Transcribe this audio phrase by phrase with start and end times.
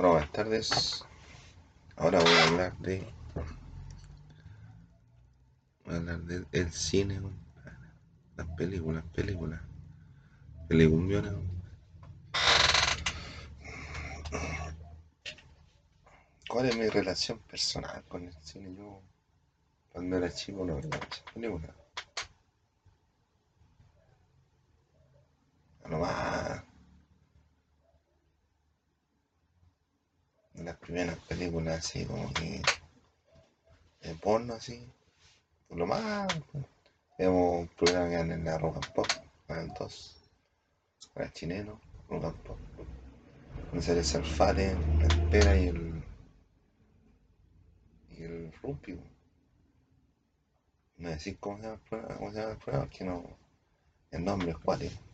[0.00, 1.04] Bueno, buenas tardes.
[1.96, 3.06] Ahora voy a hablar de.
[5.84, 7.20] Voy a hablar del el cine,
[8.34, 9.60] las películas, películas.
[10.68, 11.34] Películas.
[16.48, 18.74] ¿Cuál es mi relación personal con el cine?
[18.74, 19.02] Yo,
[19.92, 21.76] cuando era chico, no veía muchas películas.
[25.90, 26.69] Nomás.
[30.64, 32.60] Las primeras películas, así como que.
[34.02, 34.86] de porno, así.
[35.70, 36.28] Lo más.
[37.18, 39.06] Vemos un programa que en la Rock and Pop,
[39.46, 40.16] Canal 2.
[41.14, 42.58] Era chileno, Rock and Pop.
[43.70, 46.04] Donde sale Salfate, la espera y el.
[48.10, 48.98] y el Rupio.
[50.98, 53.24] No decir cómo se llama el programa, cómo se llama el programa, que no.
[54.10, 55.09] El nombre es cuático.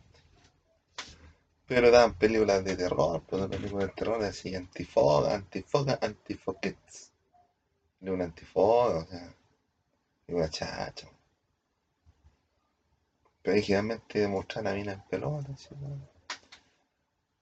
[1.67, 7.11] Pero daban películas de terror, pues películas de terror así, antifoga, antifoga, antifoquets.
[7.99, 9.35] De una antifoga, o sea,
[10.27, 11.09] y una chacha.
[13.41, 16.07] Pero originalmente demuestran la mina en pelota, así, ¿no?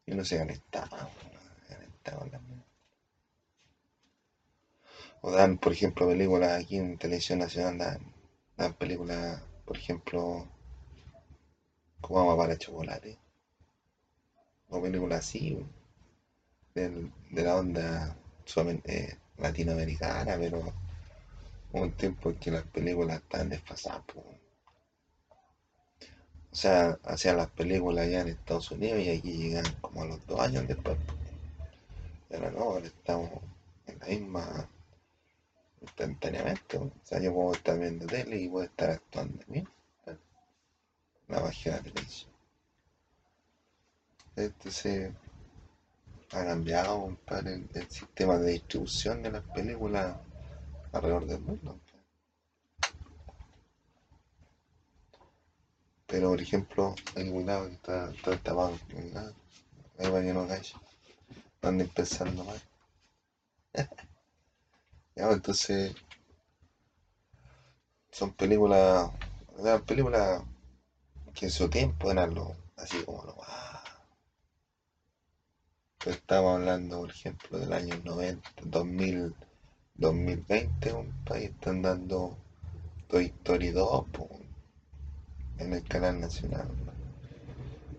[0.07, 2.63] Y no se calentaba, no.
[5.21, 8.13] O dan, por ejemplo, películas aquí en Televisión Nacional, dan,
[8.57, 10.47] dan películas, por ejemplo,
[12.01, 13.24] como vamos para chocolate
[14.69, 15.57] o películas así,
[16.73, 20.73] del, de la onda solamente latinoamericana, pero
[21.73, 24.03] un tiempo en que las películas estaban desfasadas.
[24.05, 24.23] po.
[26.51, 30.25] O sea, hacían las películas allá en Estados Unidos y aquí llegan como a los
[30.25, 30.97] dos años después.
[32.31, 33.29] ahora no, ahora estamos
[33.87, 34.69] en la misma
[35.81, 36.77] instantáneamente.
[36.77, 39.65] O sea, yo puedo estar viendo tele y puedo estar actuando mí.
[41.27, 42.34] La magia de la televisión.
[44.35, 45.11] Entonces
[46.31, 50.17] ha cambiado, compadre, el, el sistema de distribución de las películas
[50.91, 51.79] alrededor del mundo.
[56.07, 58.77] Pero, por ejemplo, hay cuidado está, está tapado.
[59.97, 60.73] Ahí va que no calle.
[61.61, 62.61] Anden pensando mal.
[65.17, 65.95] Ya, pues, entonces,
[68.11, 69.09] son películas,
[69.85, 70.41] películas
[71.33, 73.74] que en su tiempo eran lo, así como lo más.
[76.05, 79.35] Estamos hablando, por ejemplo, del año 90, 2000,
[79.95, 82.37] 2020, un país están dando
[83.07, 84.29] Toy Story 2 po,
[85.57, 86.69] en el canal nacional.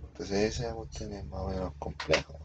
[0.08, 2.38] Entonces esa cuestión es más o menos complejo.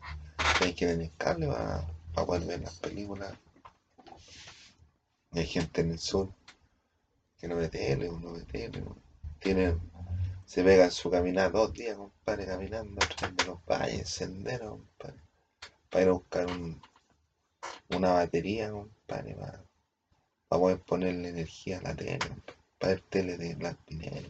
[0.62, 3.32] Hay que tener cable para, para poder ver las películas.
[5.32, 6.34] Hay gente en el sur
[7.38, 8.84] que no ve tele no ve tele.
[9.40, 9.78] Tiene,
[10.44, 14.80] se pega en su caminar dos días, compadre, caminando a través de los valles, senderos,
[14.80, 15.22] compadre,
[15.92, 16.82] para ir a buscar un,
[17.90, 19.64] una batería, compadre, para,
[20.50, 22.20] para poder ponerle energía a la tele,
[22.80, 24.30] para ver tele de Black Pinero.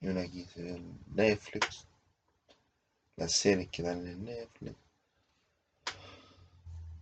[0.00, 1.86] Y uno aquí se ve en Netflix,
[3.16, 4.74] las series que dan en Netflix,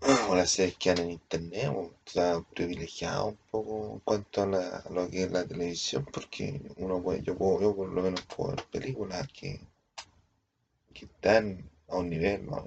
[0.30, 4.46] o las series que dan en internet, o sea, privilegiado un poco en cuanto a,
[4.46, 8.56] la- lo que es la televisión, porque uno puede, yo puedo, por lo menos puedo
[8.56, 9.60] ver películas que,
[10.92, 12.62] que están a un nivel más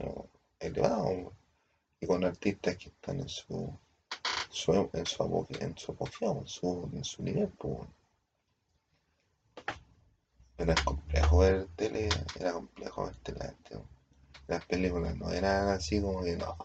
[0.60, 1.34] elevado,
[2.00, 3.78] y con artistas que están en su,
[4.50, 7.88] su en su apoge- en su apogeo, en su, en su nivel, pues.
[10.58, 12.10] Era complejo ver tele,
[12.40, 13.80] era complejo ver tele antes.
[14.48, 16.56] Las películas no eran así como que no,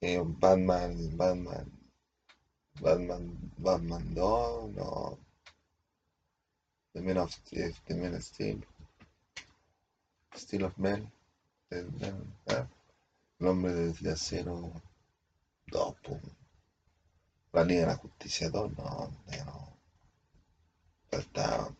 [0.00, 1.70] eh, Batman, Batman,
[2.80, 5.18] Batman, Batman 2, no,
[6.94, 8.66] The Man of Steel, The of Steel,
[10.36, 11.10] Steel of Man,
[11.70, 12.34] el, el-
[13.38, 14.72] el hombre de acero
[15.66, 16.20] 2, pum.
[17.54, 19.10] La Liga de la Justicia 2, no,
[19.46, 19.78] no,
[21.10, 21.72] faltaba.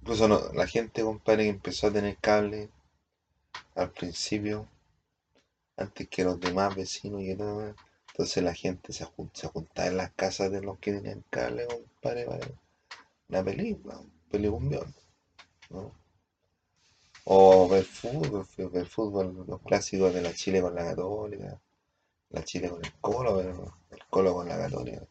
[0.00, 2.70] Incluso no, la gente, compadre, que empezó a tener cable
[3.76, 4.66] al principio,
[5.78, 7.74] antes que los demás vecinos y todo,
[8.08, 12.26] entonces la gente se, se juntaba en las casas de los que tenían cable, compadre,
[12.26, 12.46] para
[13.30, 14.94] una película, un pelicumbión,
[15.70, 15.92] ¿no?
[17.24, 21.60] O ver fútbol, ver fútbol, los clásicos de la Chile con la Católica,
[22.30, 25.06] la Chile con el Colo, el Colo con la Católica.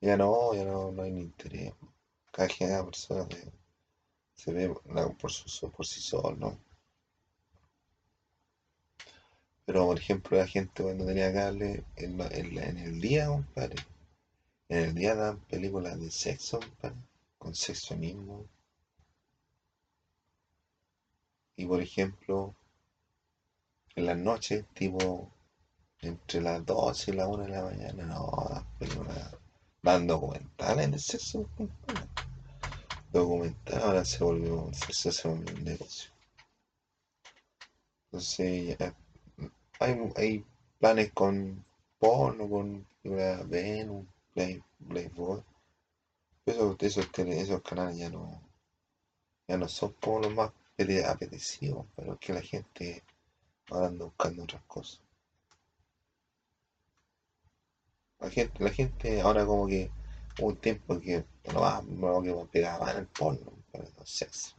[0.00, 1.72] Ya no, ya no, no hay ni interés.
[2.30, 3.52] Cada, cada persona se,
[4.34, 4.72] se ve
[5.18, 6.58] por, su, por sí solo, ¿no?
[9.66, 13.76] Pero, por ejemplo, la gente cuando tenía cable, en, en el día, compadre,
[14.68, 16.60] en el día daban películas de sexo,
[17.38, 18.46] con sexo mismo.
[21.56, 22.54] Y por ejemplo,
[23.94, 25.30] en las noches, tipo
[26.00, 29.34] entre las 12 y las 1 de la mañana, no, las películas,
[29.82, 31.48] dan documentales de sexo.
[33.10, 36.10] Documental, ahora se volvió, sexo se volvió un negocio.
[38.04, 38.94] Entonces, ya,
[39.80, 40.44] hay, hay
[40.78, 41.64] planes con
[41.98, 45.42] porno, con Venus, Play, Playboy.
[46.44, 48.40] Esos, esos, esos canales ya no,
[49.48, 53.02] ya no son como los más apete- apetecidos, pero es que la gente
[53.70, 55.00] ahora anda buscando otras cosas.
[58.18, 59.90] La gente, la gente ahora como que
[60.38, 64.54] hubo un tiempo que lo más, lo que pegaba en el porno, para el sexo.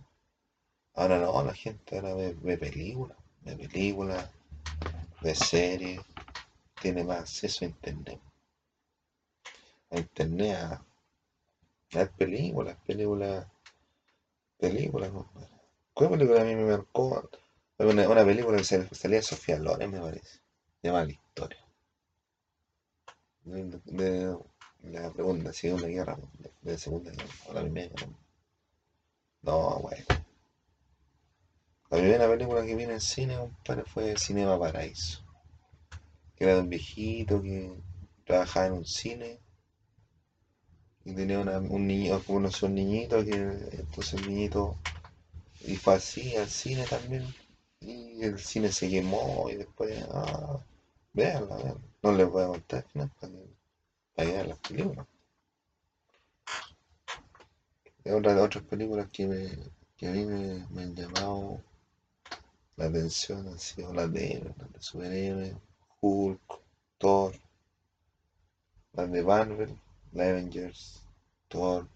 [0.95, 4.27] Ahora no, la gente ahora ve, ve películas, ve películas,
[5.21, 6.01] ve series,
[6.81, 8.19] tiene más acceso a internet.
[9.91, 13.45] A internet, a, a películas, películas,
[14.57, 15.56] películas, compadre.
[15.97, 17.27] ¿Cuál película a mí me marcó?
[17.79, 20.29] Una, una película que sal- salía Sofía Loren, me parece.
[20.79, 21.57] Se llama La Historia.
[23.43, 24.37] De, de
[24.83, 26.53] la Segunda, Segunda Guerra Mundial.
[26.61, 28.11] De la Segunda Guerra, o la Primera Guerra.
[29.41, 30.05] No, bueno.
[31.89, 35.23] La primera película que vi en cine, compadre, fue Cinema Paraíso.
[36.35, 37.73] Que era de un viejito que
[38.23, 39.39] trabajaba en un cine
[41.05, 44.77] y tenía una- un niño, conoció un niñito que entonces el niñito
[45.67, 47.25] y fue así al cine también
[47.81, 50.59] y el cine se quemó y después, ah,
[51.13, 51.81] véanla, véanla.
[52.01, 53.11] No les voy a contar al final
[54.15, 55.07] para que, las películas.
[58.03, 59.49] Y otra de otras películas que, me,
[59.97, 61.61] que a mí me, me han llamado
[62.77, 65.55] la atención han sido las de de superhéroes,
[66.01, 66.61] Hulk,
[66.97, 67.33] Thor,
[68.93, 69.79] las de Marvel,
[70.13, 71.01] la Avengers,
[71.47, 71.87] Thor,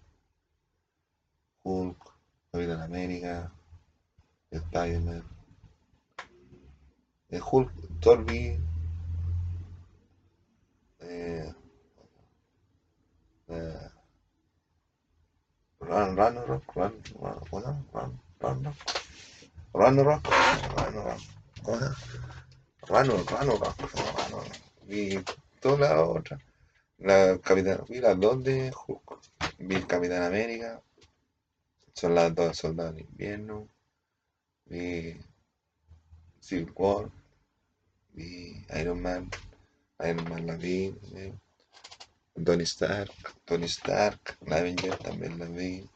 [1.62, 2.12] Hulk,
[2.52, 3.52] Capitán América,
[4.52, 5.24] Spider-Man.
[7.30, 8.58] El Hulk, Thor vi
[11.00, 11.52] eh,
[13.48, 13.88] eh,
[15.80, 17.40] Run, Run, Run, ¿cómo se llama?
[17.50, 18.74] Run, Run,
[19.74, 20.28] Ragnarok,
[20.76, 21.20] Ragnarok,
[21.62, 21.96] ¿cómo se llama?
[22.86, 23.76] Ragnarok, Ragnarok,
[24.18, 24.52] Ragnarok.
[24.84, 25.24] Vi
[25.60, 26.38] toda la otra.
[26.98, 29.20] La Capitán, vi las dos de Hulk.
[29.58, 30.82] Vi el Capitán América,
[31.94, 33.68] son las dos soldados de invierno.
[34.66, 35.16] Vi
[36.40, 37.10] Civil War,
[38.14, 39.30] vi Iron Man,
[40.00, 40.94] Iron Man la vi.
[41.12, 41.32] vi
[42.44, 43.12] Tony Stark,
[43.44, 45.88] Tony Stark, la Avengers también la vi.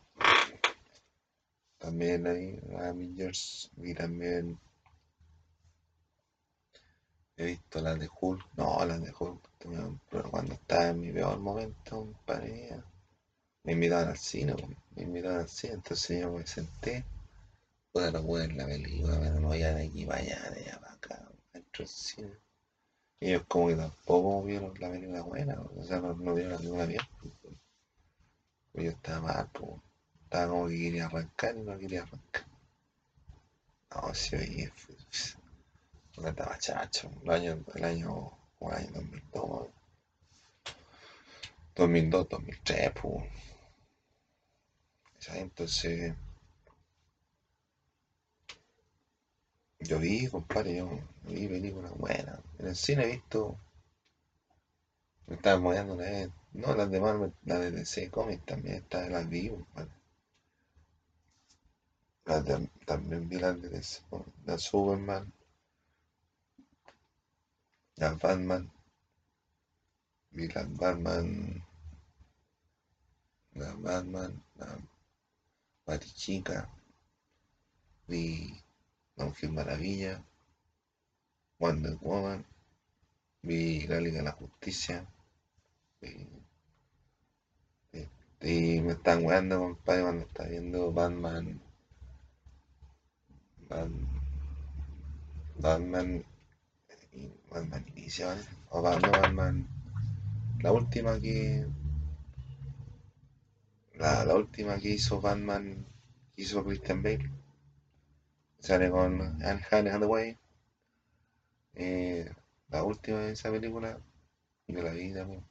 [1.79, 4.59] También la vi, Avengers, vi también.
[7.37, 9.49] He visto las de Hulk, no, las de Hulk,
[10.11, 12.83] pero cuando estaba en mi peor momento, compadre,
[13.65, 14.55] me invitaban al cine,
[14.95, 17.05] me invitaban al cine, entonces yo me senté,
[17.97, 20.79] puta, no pude ver la película, pero no iba de aquí para allá, de allá
[20.81, 22.37] para acá, dentro del cine.
[23.21, 26.85] Ellos como que tampoco vieron la película buena, o sea, no, no vieron la película
[26.85, 27.01] bien,
[28.73, 29.83] pues yo estaba mal, po.
[30.25, 32.47] estaba como que quería arrancar y no quería arrancar.
[33.91, 39.69] No, sí, oye, fue- estaba chacho, el año, el año, el año 2002,
[41.75, 43.25] 2002, 2003, pues.
[45.35, 46.15] Entonces,
[49.89, 50.89] yo vi, compadre, yo
[51.25, 52.41] vi películas buenas.
[52.59, 53.59] En el cine he visto,
[55.27, 59.11] me estaba moviendo una vez, no, las de Marvel, las de DC Comics también, estas
[59.11, 59.91] las vi, compadre.
[62.25, 64.03] Las de- también vi las de DC,
[64.45, 65.33] la Superman,
[67.97, 68.71] la Batman,
[70.31, 71.65] vi las Batman,
[73.55, 74.79] la Batman, la
[75.87, 76.69] Batichica,
[78.09, 78.63] vi
[79.17, 80.23] La Mujer Maravilla,
[81.59, 82.45] Wonder Woman,
[83.43, 85.07] vi la Liga de la Justicia,
[86.01, 86.27] vi-
[88.41, 91.61] y me están weando, compadre, cuando estaba viendo Batman,
[93.69, 93.91] Bat-
[95.59, 96.25] Batman,
[97.51, 98.43] Batman Inicia, ¿vale?
[98.71, 99.67] O Bat- no, Batman,
[100.63, 101.67] la última que,
[103.95, 105.85] la, la última que hizo Batman,
[106.37, 107.29] que hizo Christian Bale,
[108.61, 110.37] sale con Anne Hathaway,
[111.75, 112.33] eh,
[112.69, 113.99] la última de esa película,
[114.67, 115.45] yo la vi también,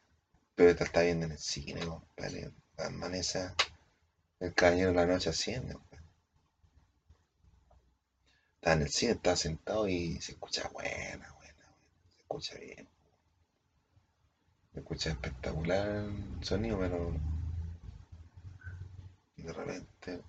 [0.56, 3.56] pero esta está viendo en el cine, compadre, Batman esa,
[4.40, 6.04] El Caballero de la Noche compadre.
[8.56, 11.64] Estaba en el cine, estaba sentado y se escucha buena, buena,
[12.16, 12.88] se escucha bien,
[14.74, 17.14] se escucha espectacular el sonido, pero
[19.38, 20.22] de repente,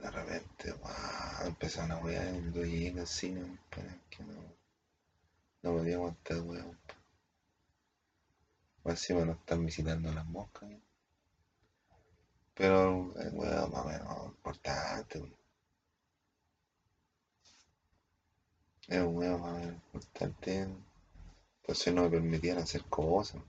[0.00, 1.46] de repente, ¡guau!
[1.46, 4.60] empezaron a wear, yo llegué al cine, que no,
[5.62, 6.78] no podía aguantar weón.
[8.84, 10.70] Encima nos están visitando las moscas.
[12.54, 15.18] Pero el weón más o menos importante.
[15.18, 15.36] weón.
[18.88, 20.68] Es un weón más o menos importante.
[21.60, 23.42] Entonces no me permitían hacer cosas.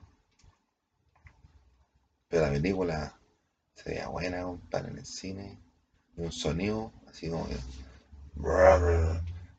[2.28, 3.20] Pero la película
[3.74, 5.71] se veía buena, compadre, en el cine.
[6.22, 7.58] Un sonido así como que.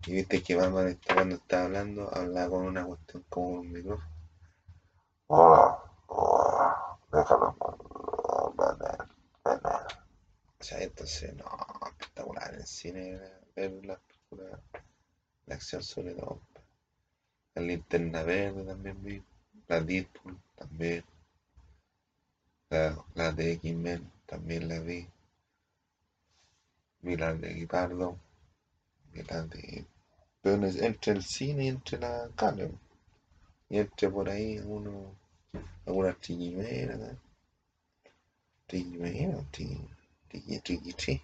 [0.06, 4.08] Y viste que Batman cuando estaba hablando, hablaba con una cuestión como un micrófono.
[5.26, 7.56] Hola, hola, déjalo.
[10.60, 11.44] O sea, entonces, no,
[11.88, 13.20] espectacular en el cine
[13.56, 14.60] ver la película,
[15.46, 16.40] la acción sobre todo.
[17.54, 19.20] La linterna verde también vi,
[19.66, 21.04] la Deadpool también,
[22.70, 25.08] la, la de X-Men también la vi,
[27.02, 28.18] la de Guipardo,
[29.28, 29.84] la de...
[30.40, 32.72] Pero entre el cine y entre la cable,
[33.68, 35.14] y entre por ahí uno,
[35.86, 37.16] alguna trillimera, ¿no?
[38.66, 39.78] Trillimera, tri,
[40.28, 41.22] tri, tri, tri.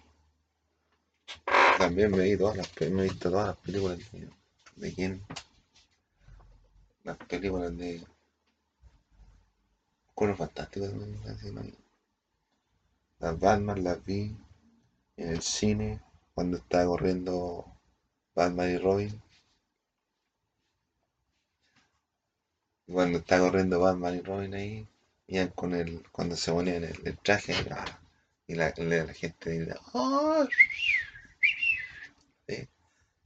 [1.77, 4.29] También me todas las, me he visto todas las películas de,
[4.75, 5.21] de quién,
[7.03, 8.05] las películas de
[10.13, 11.75] Cuero Fantástico también.
[13.19, 14.35] Las Batman las vi
[15.19, 15.99] en el cine
[16.33, 17.65] cuando estaba corriendo
[18.35, 19.21] Batman y Robin.
[22.87, 24.87] Y Cuando estaba corriendo Batman y Robin ahí,
[25.27, 27.53] iban con el, cuando se ponían el, el traje
[28.47, 30.45] y la, la, la gente "Ah",
[32.47, 32.67] ¿sí?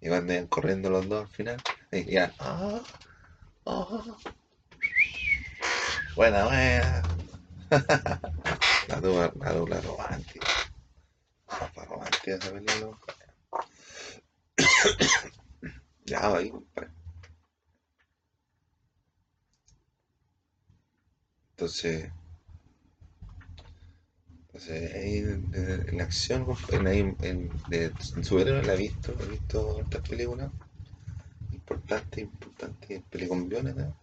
[0.01, 2.81] Y cuando iban corriendo los dos al final, iban, "Ah,
[3.67, 4.17] ah".
[6.15, 7.03] buena, buena.
[8.87, 8.99] La
[9.39, 10.47] la dupla romántica.
[11.59, 11.87] Para
[12.35, 12.97] esa película.
[16.05, 16.91] Ya, ahí, compadre.
[21.51, 22.11] Entonces,
[24.47, 27.51] entonces ahí en, en- en la acción, en, en, en
[28.61, 30.49] la he visto, he visto estas películas
[31.53, 33.95] importantes, importantes, pelicombiones, ¿no?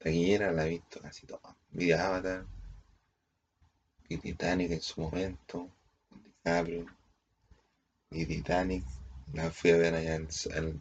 [0.00, 1.56] Taquillera la he visto casi todas.
[1.70, 2.44] Vi Avatar,
[4.18, 5.68] Titanic en su momento,
[6.10, 6.86] DiCaprio,
[8.10, 8.84] vi Titanic,
[9.32, 10.80] la fui a ver allá en el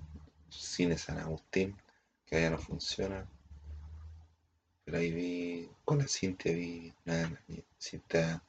[0.50, 1.76] cine San Agustín,
[2.26, 3.28] que allá no funciona.
[4.84, 8.44] Pero ahí vi, con la Cintia vi, nada, la Cintia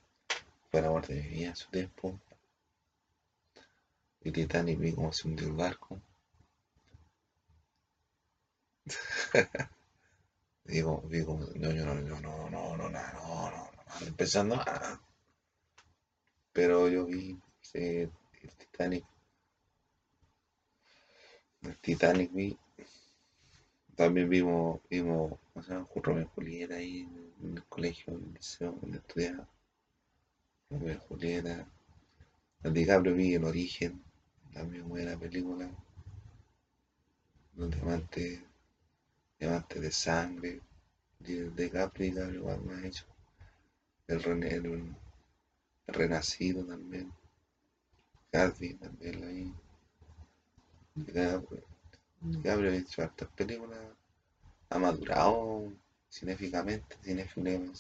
[0.71, 2.19] fue el amor de mi vida en su tiempo.
[4.23, 6.01] Vi Titanic, vi cómo se hundió el barco.
[10.65, 15.01] Digo, como, no, yo no, no, no, no, no, no, no, no, empezando nada.
[16.53, 17.39] Pero yo vi
[17.75, 18.11] el
[18.59, 19.05] Titanic,
[21.63, 22.59] el Titanic vi,
[23.95, 25.89] también vimos, vimos, ¿cómo se llama?
[25.95, 27.09] Romeo Julieta ahí
[27.43, 29.49] en, el colegio, en el liceo donde estudiaba.
[30.71, 31.69] Romeo Julieta.
[32.63, 34.03] El DiCaprio vi El Origen,
[34.53, 35.71] también buena película.
[37.55, 38.41] Los diamantes,
[39.39, 40.61] diamantes de sangre,
[41.19, 43.12] de DiCaprio igual me ha hecho.
[44.13, 44.95] El, René, el,
[45.87, 47.11] Renacido también.
[48.31, 49.55] Gatsby también vi.
[50.95, 51.65] DiCaprio,
[52.21, 53.79] DiCaprio ha hecho hartas películas.
[54.69, 55.73] Ha madurado
[56.11, 57.75] cinéficamente, cinéficamente,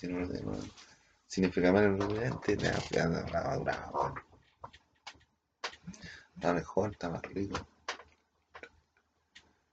[1.28, 4.14] cinéficamente, ha madurado.
[6.34, 7.58] Está mejor, está más rico.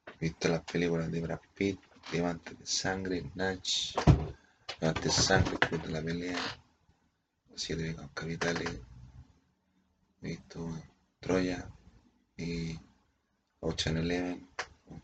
[0.08, 1.80] He visto las películas de Brad Pitt,
[2.12, 3.96] Diamantes de Sangre, Natch,
[4.80, 6.40] De Sangre, de la Pelea,
[7.50, 8.80] Los Siete Pecados Capitales.
[10.22, 10.72] Visto
[11.20, 11.70] Troya
[12.38, 12.80] y
[13.60, 14.48] Ocean Eleven,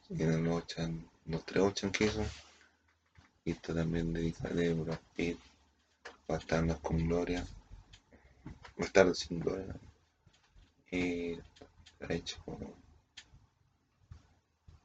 [0.09, 2.25] y en los Ocean, los tres Ocean que hizo.
[3.43, 5.37] Visto también de, de Brad Pitt,
[6.25, 7.45] Bastardos con Gloria,
[8.77, 9.75] Bastardos sin Gloria.
[10.89, 11.33] Y
[11.99, 12.37] ha hecho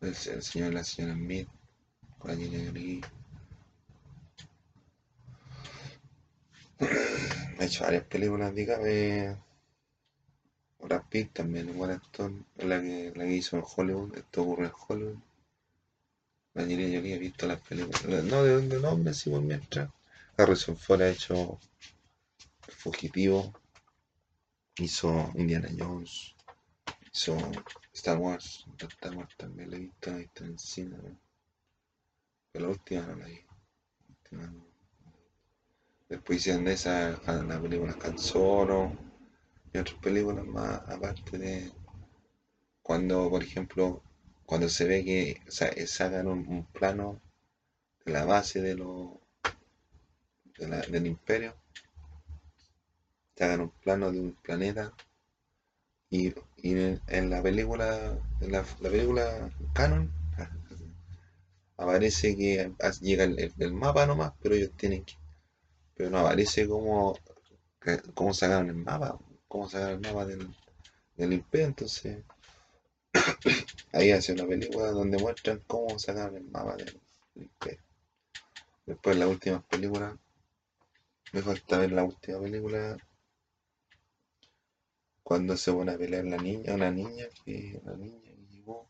[0.01, 1.49] el, el señor y la señora Smith,
[2.19, 3.20] con Angelina Jolie.
[6.81, 9.37] Ha hecho varias películas, dígame.
[10.79, 14.67] Brad Pitt también es buen actor, la que, la que hizo en Hollywood, esto ocurre
[14.67, 15.19] en Hollywood.
[16.55, 19.91] La Angelina Jolie he visto las películas, no de, de nombre, sí, por mientras.
[20.37, 21.59] Harrison Ford ha hecho
[22.63, 23.53] Fugitivo,
[24.79, 26.35] hizo Indiana Jones,
[27.13, 27.37] hizo
[27.93, 31.19] Star Wars, Star Wars también la he visto, la he visto en el cine, ¿no?
[32.51, 33.37] pero la última no la vi.
[33.37, 34.70] La última no.
[36.11, 38.93] Después hicieron esa, la película Canzoro,
[39.73, 41.73] y otras películas más aparte de
[42.83, 44.03] cuando, por ejemplo,
[44.45, 45.41] cuando se ve que
[45.87, 47.21] sacan un, plano
[48.05, 49.21] de la base de lo,
[50.59, 51.55] del imperio,
[53.37, 54.93] sacan un plano de un planeta
[56.11, 60.11] y, en, la película, en la, película canon,
[61.77, 65.20] aparece que llega el, mapa nomás, pero ellos tienen que.
[66.01, 67.15] Pero no aparece cómo,
[68.15, 70.49] cómo sacaron el mapa, cómo sacaron el mapa del,
[71.15, 72.25] del imperio, entonces
[73.93, 76.99] ahí hace una película donde muestran cómo sacaron el mapa del,
[77.35, 77.83] imperio.
[78.87, 80.17] Después la última película,
[81.33, 82.97] me falta ver la última película
[85.23, 88.89] cuando se pone a pelear la niña, una niña que una niña que llegó,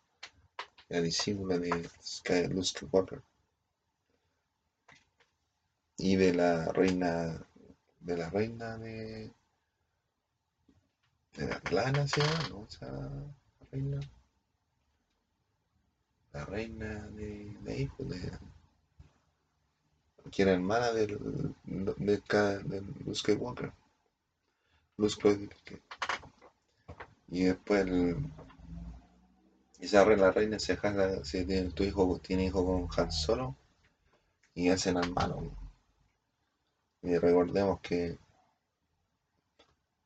[0.88, 3.20] la discípula de Sky, Luke Skywalker
[6.02, 7.46] y de la reina
[8.00, 9.30] de la reina de
[11.36, 12.22] de la plana ¿sí?
[12.50, 12.66] ¿no?
[12.80, 14.00] La reina
[16.32, 18.38] la reina de, de ahí, pues, de,
[20.30, 21.18] que hermana del
[21.64, 23.72] de, de, Luke Skywalker
[24.96, 25.82] Luke Skywalker
[27.28, 28.16] y después el,
[29.80, 33.54] esa la reina se jala, si tiene, tu hijo tiene hijo con Han Solo
[34.54, 35.59] y hacen al malo.
[37.02, 38.18] Y recordemos que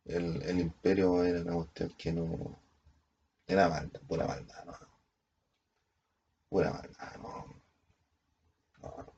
[0.05, 2.65] el, el imperio era una cuestión que no
[3.47, 4.75] era maldad, pura maldad, no.
[6.49, 7.63] Pura maldad, no.
[8.79, 9.13] no, no.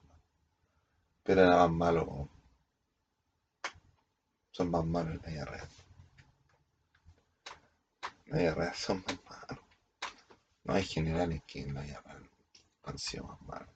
[1.23, 2.29] Pero era más malo.
[4.51, 5.69] Son más malos en la guerra real.
[8.27, 9.65] Guerra son más malos.
[10.65, 12.21] No hay generales que en la guerra
[12.83, 13.75] han sido más malos.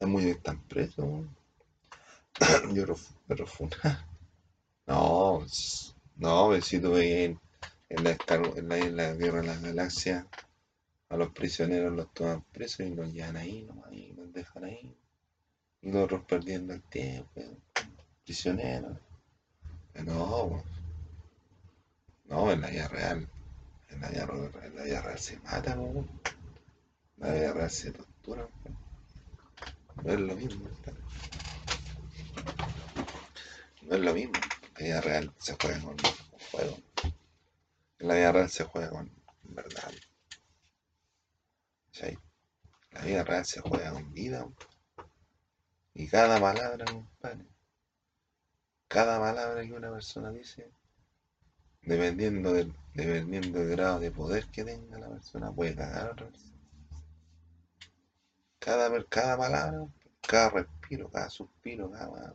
[0.00, 1.26] Hay muchos que están presos.
[2.74, 2.84] Yo
[3.28, 4.06] me refuna.
[4.86, 5.44] No,
[6.16, 7.38] no, si tú en,
[7.88, 8.16] en, la,
[8.56, 10.26] en, la, en la guerra de la galaxia,
[11.10, 14.96] a los prisioneros los toman presos y los llevan ahí nomás, y los dejan ahí.
[15.82, 17.42] Y los otros perdiendo el tiempo,
[18.24, 18.98] prisioneros.
[20.04, 20.62] No,
[22.26, 23.28] no, en la vida real.
[23.90, 24.26] En la vida,
[25.02, 25.88] real se mata, ¿no?
[25.88, 26.06] En
[27.16, 28.48] la vida real se tortura.
[30.04, 30.68] No es lo mismo.
[33.88, 34.34] No es lo mismo.
[34.74, 35.96] La vida real se juega con
[36.50, 36.76] fuego.
[37.98, 39.10] En la vida real se juega con
[39.44, 39.92] verdad.
[42.92, 44.46] La vida real se juega con vida.
[45.94, 47.46] Y cada palabra, compadre.
[48.88, 50.70] Cada palabra que una persona dice
[51.80, 56.58] dependiendo del, dependiendo del grado de poder que tenga la persona, puede cagar otra persona.
[58.58, 59.86] Cada, cada palabra,
[60.20, 62.34] cada respiro, cada suspiro, cada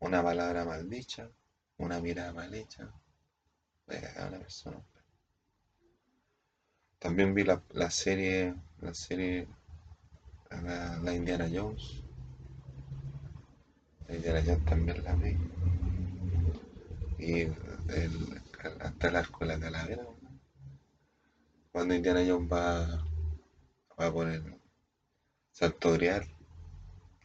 [0.00, 1.30] una palabra mal dicha,
[1.76, 2.90] una mirada mal hecha,
[4.18, 4.82] a una persona.
[6.98, 9.48] También vi la, la serie, la serie,
[10.50, 12.02] la, Indiana Jones.
[14.08, 15.36] La Indiana Jones también la vi.
[17.18, 17.46] Y
[18.80, 20.04] hasta el arco de la calavera.
[21.72, 23.04] Cuando Indiana Jones va,
[23.98, 24.60] va por el
[25.52, 26.26] Santo Grial,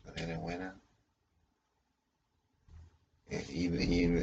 [0.04, 0.85] la buena.
[3.30, 3.68] Y,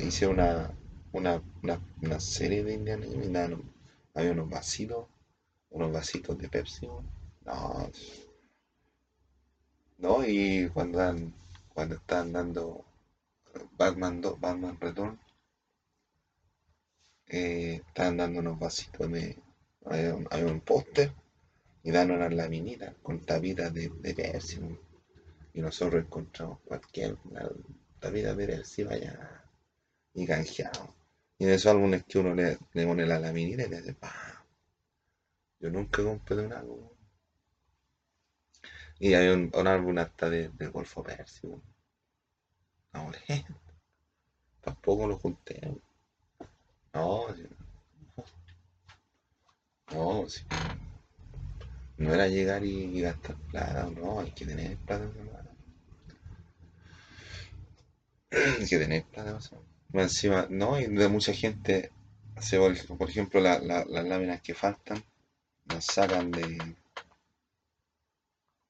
[0.07, 0.71] hice una,
[1.13, 3.07] una, una, serie de Indiana
[3.49, 3.67] Jones
[4.15, 5.07] había unos vasitos,
[5.71, 6.87] unos vasitos de Pepsi.
[7.45, 7.91] No,
[9.99, 11.33] no, y cuando dan,
[11.75, 12.85] cuando están dando
[13.77, 15.19] Batman 2, Batman Return,
[17.27, 19.39] eh, estaban dando unos vasitos de.
[19.87, 21.13] Hay un, póster
[21.83, 24.61] y dan una laminita con tapitas de, de Pepsi.
[25.55, 27.17] Y nosotros encontramos cualquier
[28.03, 29.45] tapita de Pepsi vaya
[30.13, 30.95] y canjeado.
[31.39, 34.13] Y de esos álbumes que uno le, le pone la laminita y le hace ¡pam!
[35.61, 36.89] Yo nunca compré un álbum.
[38.99, 41.61] Y hay un, álbum hasta de, del Golfo Persio.
[42.93, 43.11] No,
[44.61, 45.61] tampoco lo junté.
[46.93, 47.27] No,
[49.93, 50.43] no, sí.
[51.97, 55.05] No era llegar y, gastar plata, no, hay que tener plata.
[55.05, 55.52] Hay
[58.69, 59.39] que tener plata.
[59.93, 61.93] Encima, no, y de mucha gente,
[62.41, 65.05] se, por ejemplo, las láminas que faltan,
[65.67, 66.77] las sacan de.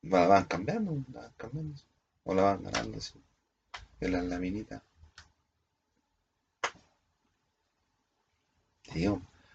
[0.02, 1.80] La van cambiando, la van cambiando,
[2.24, 3.20] o la van ganando, sí,
[4.00, 4.82] de las laminitas.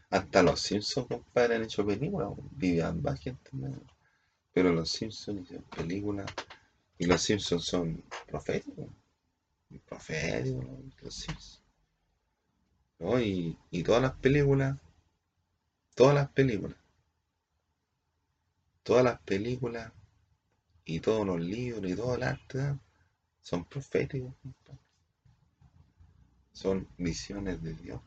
[0.10, 2.30] hasta los Simpsons, compadre, han hecho películas.
[2.52, 3.52] Vivían más gente,
[4.54, 6.32] pero los Simpsons hicieron películas.
[6.98, 8.88] Y los Simpsons son proféticos.
[9.69, 11.62] Los Simpsons.
[12.99, 13.19] ¿no?
[13.19, 14.77] Y, y todas las películas,
[15.95, 16.77] todas las películas,
[18.84, 19.91] todas las películas
[20.86, 22.80] y todos los libros y todo el arte
[23.41, 24.34] son proféticos,
[26.53, 28.01] son visiones de Dios,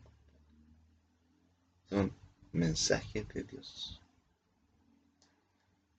[1.88, 2.14] son
[2.52, 4.00] mensajes de Dios.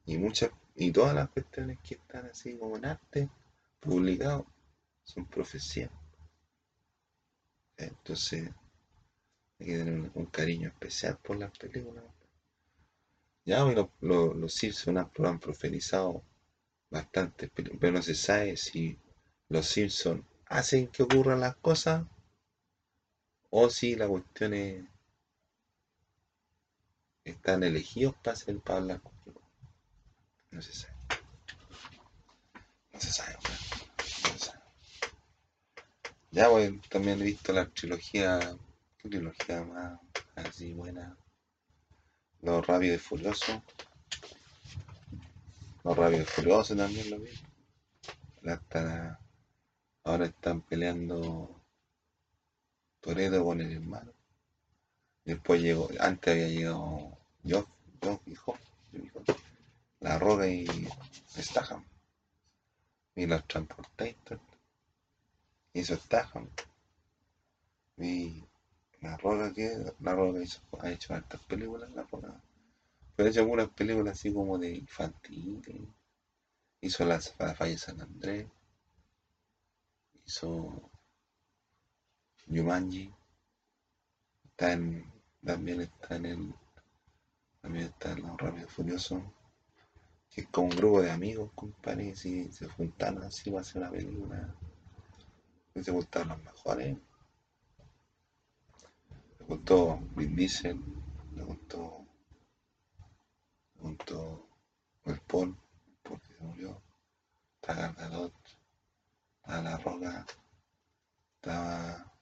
[0.06, 3.30] Y muchas, y todas las cuestiones que están así como en arte,
[3.80, 4.46] publicados,
[5.14, 5.92] son profecías.
[7.78, 8.50] Entonces,
[9.60, 12.04] hay que tener un, cariño especial por las películas.
[13.46, 16.24] Ya, y lo- lo- los Simpsons han, profetizado
[16.90, 18.98] bastante, pero, pero no se sabe si
[19.50, 22.06] los Simpsons hacen que ocurran las cosas
[23.50, 24.86] o si la cuestión es,
[27.24, 29.02] están elegidos para hacer para hablar
[30.52, 30.94] No se sabe.
[32.94, 33.36] No se sabe.
[33.38, 34.61] No se sabe.
[36.32, 38.40] Ya, pues, también he visto la trilogía,
[38.98, 40.00] ¿qué trilogía más
[40.36, 41.18] así buena?
[42.42, 43.62] Los Rápidos y Furiosos.
[45.84, 47.30] Los Rápidos y Furiosos también lo vi.
[48.44, 49.18] Están-
[50.06, 51.62] ahora están peleando
[53.02, 54.14] Toreto con el hermano.
[55.26, 57.68] Después llegó, antes había llegado yo,
[58.02, 58.58] yo, hijo,
[58.94, 59.22] hijo,
[60.00, 60.66] La Roca y
[61.38, 61.84] Statham.
[63.16, 64.51] Y los Transportators.
[65.74, 66.50] Hizo Statham.
[67.98, 68.44] Y
[69.02, 72.42] La Roca que La Roca hizo, ha hecho hartas películas, La Roca.
[73.16, 75.82] Pero ha hecho algunas películas así como de infantiles.
[76.82, 78.48] Hizo la, la falla de San Andrés.
[80.26, 80.92] Hizo
[84.70, 85.06] en,
[85.44, 86.54] también está en el,
[87.62, 89.22] también está en Los Rápidos Furiosos.
[90.30, 93.92] Que es como un grupo de amigos, compadre, y se juntaron así para hacer una
[93.92, 94.56] película.
[95.74, 96.98] Se juntaron los mejores.
[99.38, 100.80] Se juntó Vin Diesel,
[101.34, 102.06] se juntó,
[103.74, 104.50] se juntó
[105.06, 105.58] el Paul,
[106.04, 106.82] porque se murió.
[107.56, 108.34] Estaba Gal Gadot,
[109.38, 110.26] estaba La Roca,
[111.36, 112.14] estaba,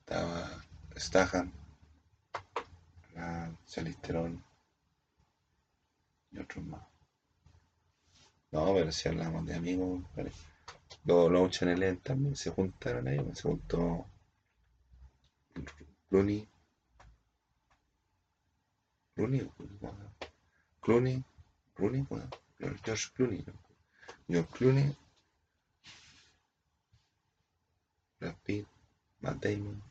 [0.00, 0.64] estaba
[0.96, 1.52] Statham,
[3.14, 4.44] la Charlize Theron
[6.32, 6.82] y otros más.
[8.50, 10.32] No, pero si hablamos de amigos, compadre.
[11.04, 14.06] Los, los Chanel también se juntaron ahí, se juntó
[16.08, 16.48] Clooney,
[19.14, 19.50] Clooney,
[20.80, 21.24] Clooney,
[21.74, 22.06] Clooney,
[22.84, 23.44] George Clooney.
[24.26, 24.96] George Clooney,
[28.18, 28.66] Brad Pitt,
[29.20, 29.82] Matt Damon,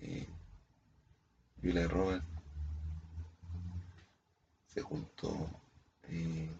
[0.00, 0.26] eh,
[1.62, 2.26] Julia Roberts,
[4.66, 5.48] se juntó,
[6.08, 6.50] eh,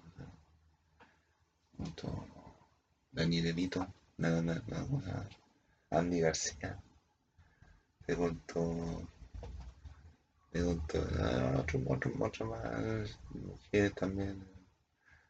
[1.76, 2.26] junto
[3.12, 3.86] Dani DeVito,
[4.18, 5.28] nada, nada, nada,
[5.90, 6.78] Andy García,
[8.06, 9.08] se juntó,
[10.52, 14.44] se juntó ah, otro, otro, otro más, mujeres también,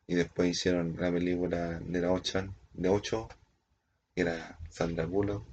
[0.06, 3.28] y después hicieron la película de la 8, de 8
[4.14, 5.44] que era Sandra Bullock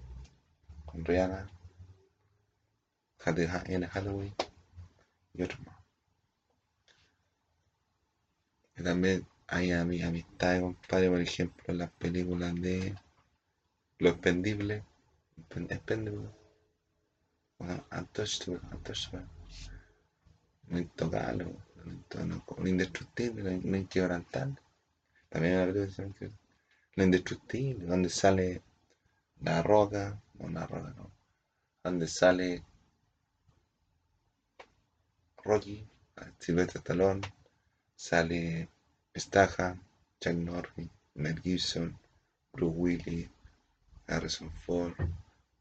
[0.85, 1.49] con Rihanna,
[3.25, 4.33] Anne Hathaway
[5.33, 5.75] y otros más.
[8.77, 12.95] Y también hay a mi amistad, compadre, por ejemplo, las películas de
[13.99, 14.83] Lo Expendible,
[15.69, 16.29] Expendible,
[17.59, 19.27] bueno, Untouchable, Untouchable,
[20.69, 24.55] no intocable, no, no, indestructible, no, inquebrantable.
[25.29, 26.31] También una película que
[26.95, 28.63] Lo Indestructible, donde sale
[29.41, 31.11] La Roca, no La Roca, no,
[31.83, 32.63] donde sale
[35.43, 35.87] Rocky,
[36.39, 37.21] Sylvester Stallone,
[37.95, 38.72] sale
[39.15, 39.79] Statham,
[40.19, 41.95] Chuck Norris, Mel Gibson,
[42.51, 43.29] Bruce Willis,
[44.07, 44.93] Harrison Ford,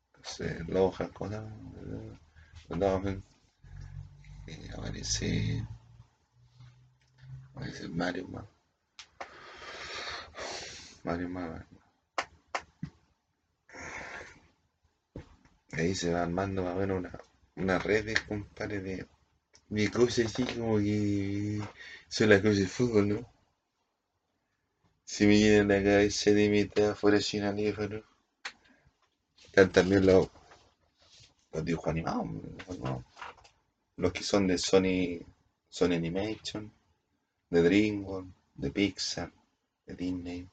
[0.06, 1.44] entonces, Lohan, cosas,
[2.70, 3.22] Lohan,
[4.46, 5.66] eh, aparece,
[7.54, 8.44] aparece Mario más,
[11.04, 11.64] Mario más,
[15.72, 17.18] ahí se va armando más o menos una,
[17.56, 19.06] una red de compadre de,
[19.68, 21.60] de cosas así como que
[22.08, 23.31] son las cosas de fútbol, ¿no?
[25.12, 28.02] Si me a la cabeza de metáfora sin anéfaro.
[29.44, 30.30] Están también los,
[31.52, 32.24] los dibujos animados,
[32.78, 33.04] ¿no?
[33.96, 35.20] los que son de Sony,
[35.68, 36.72] Sony Animation,
[37.50, 39.30] de DreamWorks, de Pixar,
[39.84, 40.48] de Disney.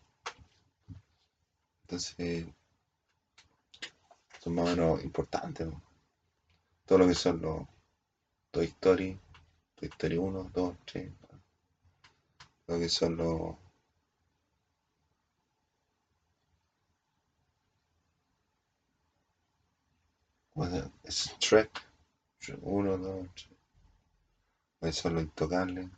[1.83, 2.45] Entonces,
[4.41, 5.67] son más o menos importantes.
[5.67, 5.81] ¿no?
[6.85, 7.65] Todo lo que son los
[8.51, 9.17] Toy Story,
[9.75, 11.13] Toy Story 1, 2, 3.
[12.67, 13.68] Lo que son los
[20.59, 21.31] Bueno, es.
[22.61, 23.49] 1, 2, 3.
[24.81, 25.89] Eso es lo intocable.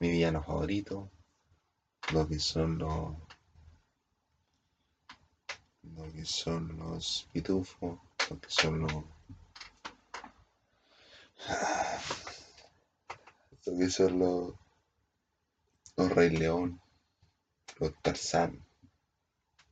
[0.00, 1.10] Mi villano favorito.
[2.14, 3.14] Lo que son los.
[5.82, 7.98] Lo que son los pitufos.
[8.30, 9.04] Lo que son los.
[13.66, 14.54] Lo que son los.
[15.94, 16.80] Los Rey León.
[17.78, 18.67] Los Tarzán.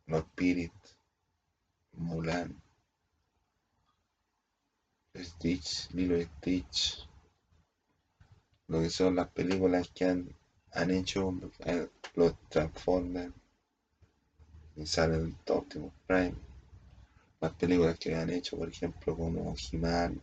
[0.06, 0.72] Los Spirit.
[1.92, 2.62] Mulan.
[5.22, 7.08] Stitch, Lilo Stitch,
[8.68, 10.28] lo que son las películas que han,
[10.72, 13.32] han hecho eh, los Transformers,
[14.76, 16.34] y sale el Optimus Prime,
[17.40, 20.20] las películas que han hecho, por ejemplo, como He-Man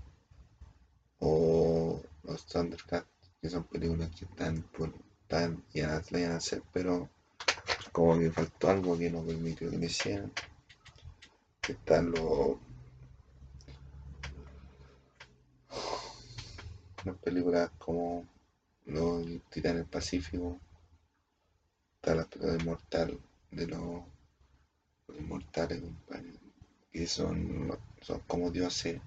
[1.19, 3.07] o los Thundercats,
[3.41, 4.93] que son películas que están por
[5.23, 7.09] están y las a hacer, pero
[7.93, 10.33] como que faltó algo que no permitió que me hicieran.
[11.69, 12.57] Están los
[17.05, 18.25] las películas como
[18.85, 20.59] Los Titanes Pacífico,
[21.95, 23.19] está la película de Mortal,
[23.51, 24.03] de los,
[25.17, 25.83] inmortales,
[26.91, 29.01] que son, son como dioses.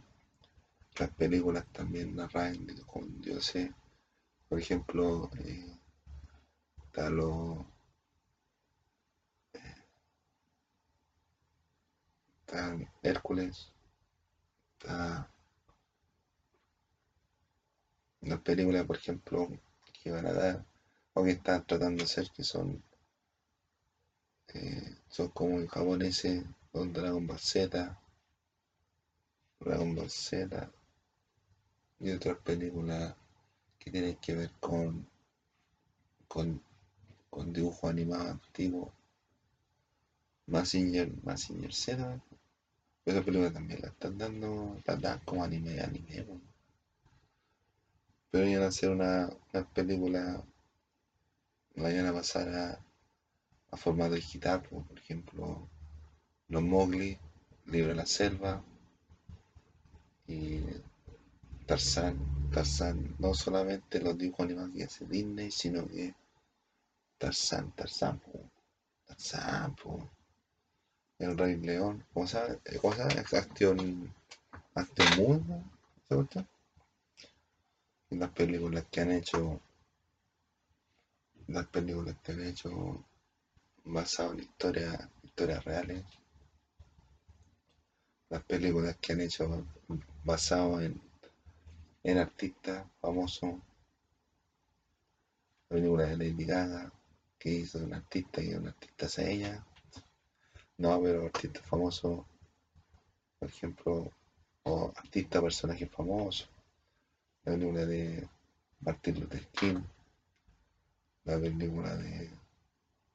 [0.99, 3.71] Las películas también narran como dioses.
[4.49, 5.79] Por ejemplo, eh,
[6.87, 7.65] está los
[12.47, 13.73] está Hércules,
[14.79, 15.29] está
[18.21, 19.49] las películas, por ejemplo,
[19.93, 20.65] que van a dar,
[21.15, 22.83] o que están tratando de hacer, que son,
[24.55, 27.99] eh, son como en japoneses, con Dragon Ball Z,
[29.61, 30.71] Dragon Ball Z,
[31.99, 33.15] y otras películas
[33.79, 35.09] que tienen que ver con,
[36.29, 36.63] con,
[37.29, 38.93] con dibujo animado antiguo.
[40.47, 42.21] Massinger, Massinger Z,
[43.07, 46.27] esa película también la están dando, la dan como anime, anime
[48.31, 49.31] pero iban a hacer una,
[49.73, 50.45] película,
[51.77, 52.85] la iban a pasar a,
[53.71, 55.69] a formato digital, por ejemplo,
[56.49, 57.19] Los Mowgli,
[57.67, 58.63] Libro de la Selva
[60.27, 60.61] y
[61.65, 62.51] Tarzán.
[62.51, 66.15] Tarzán, no solamente los dibujos animados que hace Disney, sino que
[67.19, 68.21] Tarzán, Tarzán,
[69.07, 69.75] Tarzán,
[71.19, 72.59] el Rey León, ¿cómo se llama?
[73.33, 74.15] Acción,
[74.75, 75.65] acción
[76.09, 76.47] ¿se
[78.11, 79.61] las películas que han hecho
[81.49, 83.05] las películas que han hecho
[83.85, 86.05] basadas en historias historias reales.
[88.29, 89.67] Las películas que han hecho
[90.25, 91.01] basadas en,
[92.03, 93.55] en artistas famosos.
[95.69, 96.93] La película de Lady Gaga
[97.39, 99.65] que hizo un artista y un artista hace ella
[100.79, 102.25] no pero artistas famosos
[103.39, 104.13] por ejemplo
[104.65, 106.49] o artistas personajes famosos
[107.47, 108.29] la película de
[108.81, 109.81] Martin Luther King,
[111.25, 112.29] la película de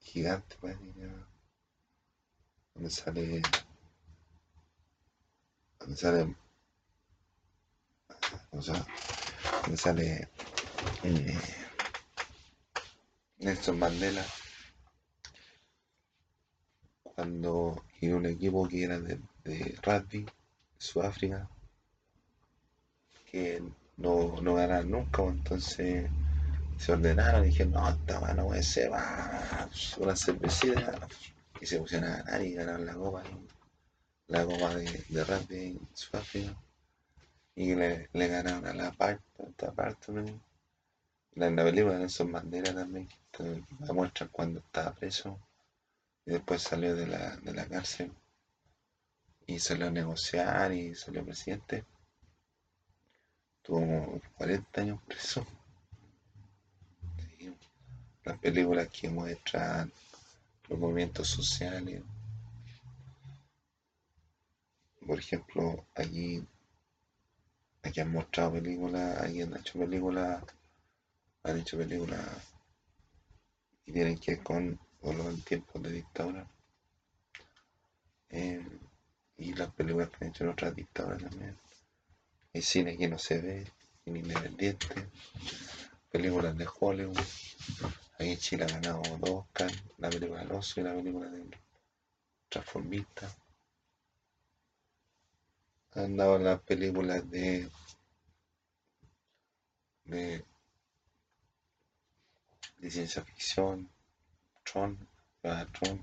[0.00, 0.56] Gigante,
[2.74, 3.42] donde sale,
[5.78, 6.36] donde sale,
[8.52, 8.86] o sea,
[9.62, 10.28] donde sale
[11.02, 11.38] eh,
[13.38, 14.24] Nelson Mandela
[17.14, 20.26] cuando en un equipo que era de, de rugby,
[20.78, 21.48] Sudáfrica,
[23.30, 23.62] que
[23.96, 26.10] no, no ganaron nunca, pues, entonces
[26.78, 28.90] se ordenaron y dijeron, no, esta mano puede ser,
[29.98, 30.98] una cervecita,
[31.60, 33.22] y se pusieron a ganar y ganaron la copa,
[34.28, 36.54] la copa de, de rugby en Sudáfrica,
[37.54, 39.22] y le, le ganaron a la parte,
[39.74, 40.12] parte
[41.34, 45.38] la, la película de Nelson Mandela también, que muestran cuando estaba preso
[46.26, 48.12] y después salió de la, de la cárcel
[49.46, 51.84] y salió a negociar y salió presidente.
[53.62, 55.46] Tuvo 40 años preso.
[58.24, 59.92] Las películas que muestran
[60.68, 62.02] los movimientos sociales.
[65.06, 66.46] Por ejemplo, aquí,
[67.82, 70.44] aquí han mostrado películas, aquí han hecho películas,
[71.42, 72.24] han hecho películas
[73.84, 76.46] y tienen que con, los tiempos de dictadura.
[78.30, 78.64] Eh,
[79.36, 81.58] y las películas que han hecho en otras dictaduras también.
[82.54, 83.72] Hay cine que no se ve,
[84.04, 85.08] cine independiente,
[86.10, 87.18] películas de Hollywood.
[88.18, 91.50] Ahí Chile ha ganado dos Oscar, la película del oso y la película del
[92.48, 93.28] transformista.
[95.94, 97.68] Han dado las películas de,
[100.04, 100.44] de
[102.90, 103.91] ciencia ficción,
[104.72, 104.96] Tron,
[105.42, 106.02] Tron,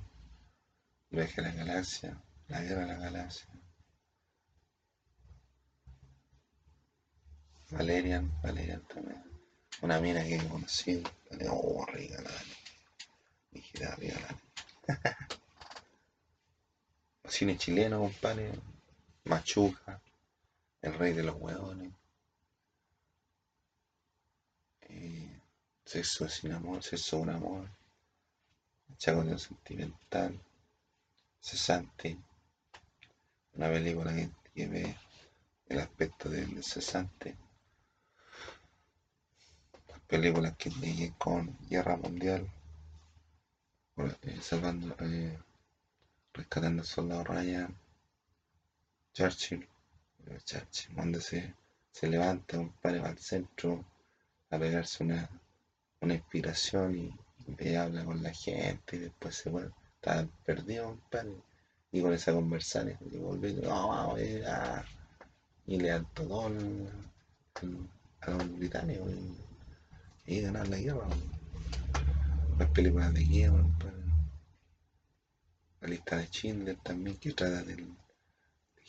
[1.10, 3.50] Viaje a la galaxia, la guerra de la galaxia.
[7.72, 9.24] Valerian, Valerian también.
[9.82, 11.02] Una mina que conocí,
[11.50, 12.30] oh, rica la
[13.52, 15.30] Mijita rica la
[17.28, 18.52] Cine chileno, compadre.
[19.24, 20.00] Machuca,
[20.84, 21.92] el rey de los hueones.
[24.82, 25.42] Eh,
[25.86, 27.79] sexo sin amor, sexo un amor.
[29.00, 30.40] Chaco sentimental.
[31.42, 32.18] Cesante.
[33.54, 34.96] Una película que, que ve
[35.70, 37.36] el aspecto del cesante
[40.10, 42.50] películas que tienen con Guerra Mundial,
[44.24, 45.38] eh, salvando, eh,
[46.34, 47.78] rescatando al soldado Ryan,
[49.14, 49.68] Churchill,
[50.26, 51.54] eh, Churchill, donde se,
[51.92, 53.86] se levanta un padre al centro
[54.50, 55.30] a pegarse una,
[56.02, 57.14] una inspiración y,
[57.78, 61.36] habla con la gente y después se vuelve, está perdido un padre
[61.92, 64.86] y con esa conversación y volvió no, ah",
[65.66, 66.48] y le da todo
[68.22, 69.12] a los británicos
[70.26, 71.08] y ganar la guerra.
[72.58, 73.64] Las películas de guerra,
[75.82, 77.96] la lista de Schindler también, que trata del,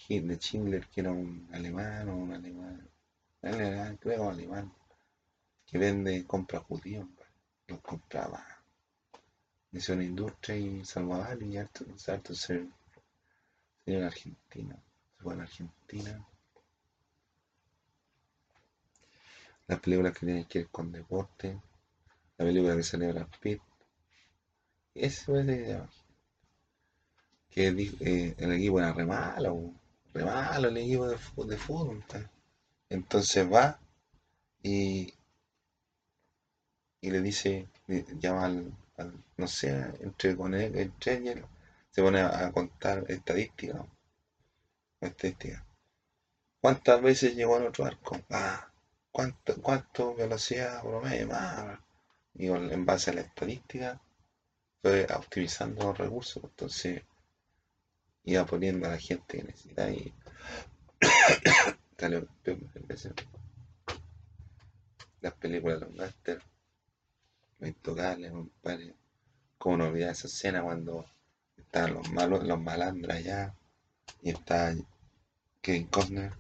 [0.08, 2.88] de Schindler, que era un alemán o un alemán,
[4.00, 4.72] creo un alemán,
[5.66, 7.06] que vende, compra judíos,
[7.70, 8.44] los compraba.
[9.72, 12.66] Hizo una industria y salvaba y harto, harto ser,
[13.86, 14.76] en Argentina,
[15.16, 16.26] se fue en Argentina
[19.70, 21.60] las películas que tienen que ver con deporte,
[22.38, 23.60] la película que celebra Pitt.
[24.92, 25.80] Eso es de
[27.48, 29.72] que eh, el equipo era re malo,
[30.12, 32.04] re malo el equipo de fútbol.
[32.88, 33.78] Entonces va
[34.60, 35.14] y,
[37.00, 37.68] y le dice,
[38.18, 38.72] llama al,
[39.36, 41.44] no sé, entre, con él, entre
[41.90, 43.82] se pone a, contar estadísticas.
[45.00, 45.64] Estadística.
[46.60, 48.20] ¿Cuántas veces llegó a otro arco?
[48.30, 48.70] Ah,
[49.10, 51.78] cuánto, cuánto velocidad promedio más.
[52.34, 54.00] Y en base a la estadística,
[54.82, 56.44] fue optimizando los recursos.
[56.44, 57.02] Entonces,
[58.24, 60.14] iba poniendo a la gente que necesita y
[65.20, 66.42] las películas de los máster,
[67.60, 68.94] los intocables, compadre.
[69.58, 71.06] Como no olvidar esa escena cuando
[71.56, 73.54] estaban los malos, los malandras allá
[74.22, 74.74] y está
[75.60, 76.32] Kevin Costner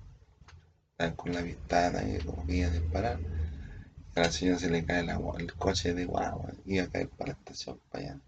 [1.16, 3.18] con la ventana y como que a disparar.
[4.14, 5.06] A la señora se le cae
[5.38, 8.20] el coche de guagua, iba a caer para la estación, para allá.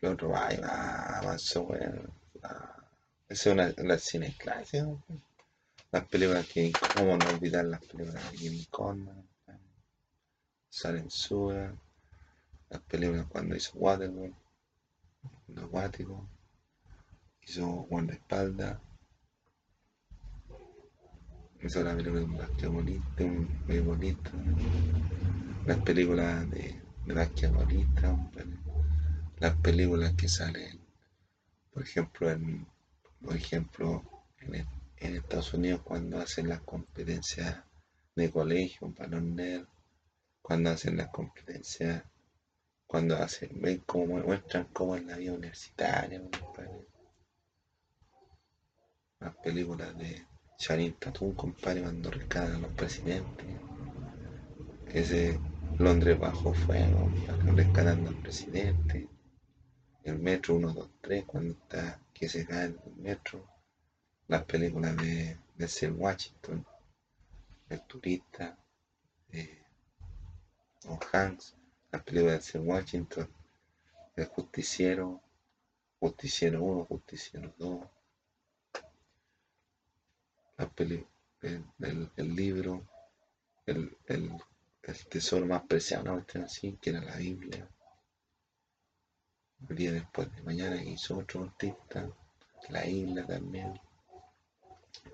[0.00, 2.02] Y el otro va y va, avanzó, bueno.
[3.28, 5.02] Esa es una, una cine clásico.
[5.90, 9.28] Las películas que, cómo no olvidar las películas de Jimmy Conman,
[10.76, 11.72] Salen Suga,
[12.68, 14.34] las películas cuando hizo Waterworld,
[15.46, 16.28] los Acuático,
[17.42, 18.82] hizo Espalda,
[21.62, 23.24] hizo la película de un basquetbolista,
[23.68, 24.30] muy bonito.
[25.64, 28.18] Las películas de, de basquetbolista,
[29.38, 30.80] las películas que salen,
[31.72, 32.66] por ejemplo, en,
[33.24, 34.02] por ejemplo,
[34.40, 34.66] en,
[35.14, 37.62] Estados Unidos cuando hacen las competencias
[38.16, 39.36] de colegio, un balón
[40.44, 42.04] cuando hacen las competencias,
[42.86, 46.20] cuando hacen, ven cómo muestran cómo es la vida universitaria,
[49.20, 50.26] las películas de
[50.58, 53.46] Sharin Tatum, compadre, cuando rescatan a los presidentes.
[54.88, 55.40] Ese
[55.78, 57.10] Londres bajo fuego,
[57.56, 59.08] rescatando al presidente.
[60.02, 63.48] El metro 123, cuando está que se cae el metro.
[64.28, 66.66] Las películas de, de Sir Washington,
[67.70, 68.58] El turista,
[69.28, 69.63] de
[70.84, 71.54] Tom Hanks,
[71.90, 73.28] las películas de Washington,
[74.16, 75.20] El justiciero,
[75.98, 77.86] Justiciero 1, Justiciero 2
[80.58, 82.86] el, el, libro,
[83.66, 84.32] el, el,
[85.08, 86.44] tesoro más preciado, ¿no?
[86.44, 87.66] así, que era la Biblia.
[89.68, 92.06] El día después de mañana hizo otro artista,
[92.68, 93.80] La Isla también,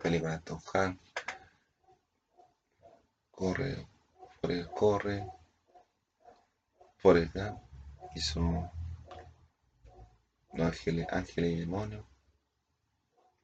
[0.02, 1.00] película de Tom Hanks,
[3.30, 3.86] Corre,
[4.40, 5.39] Corre, Corre,
[7.03, 7.59] Forrest Gump,
[8.14, 8.70] hizo
[10.53, 12.05] Los Ángeles, Ángeles y Demonios,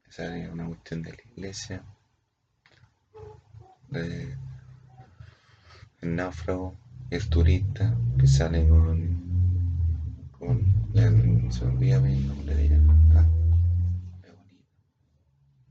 [0.09, 1.83] esa es una cuestión de la iglesia.
[3.93, 4.37] el
[6.03, 6.77] náufrago,
[7.11, 10.29] el turista que sale con.
[10.39, 11.11] con ya
[11.51, 12.81] se olvida el nombre de ella.
[13.15, 13.27] Ah,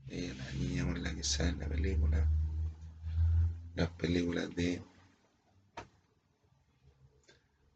[0.08, 2.26] Ella la niña con la que sale en la película.
[3.74, 4.82] Las películas de.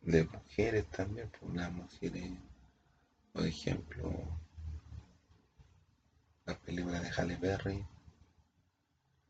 [0.02, 2.30] De mujeres también, pues las mujeres
[3.32, 4.12] Por ejemplo,
[6.46, 7.86] la película de Halle Berry,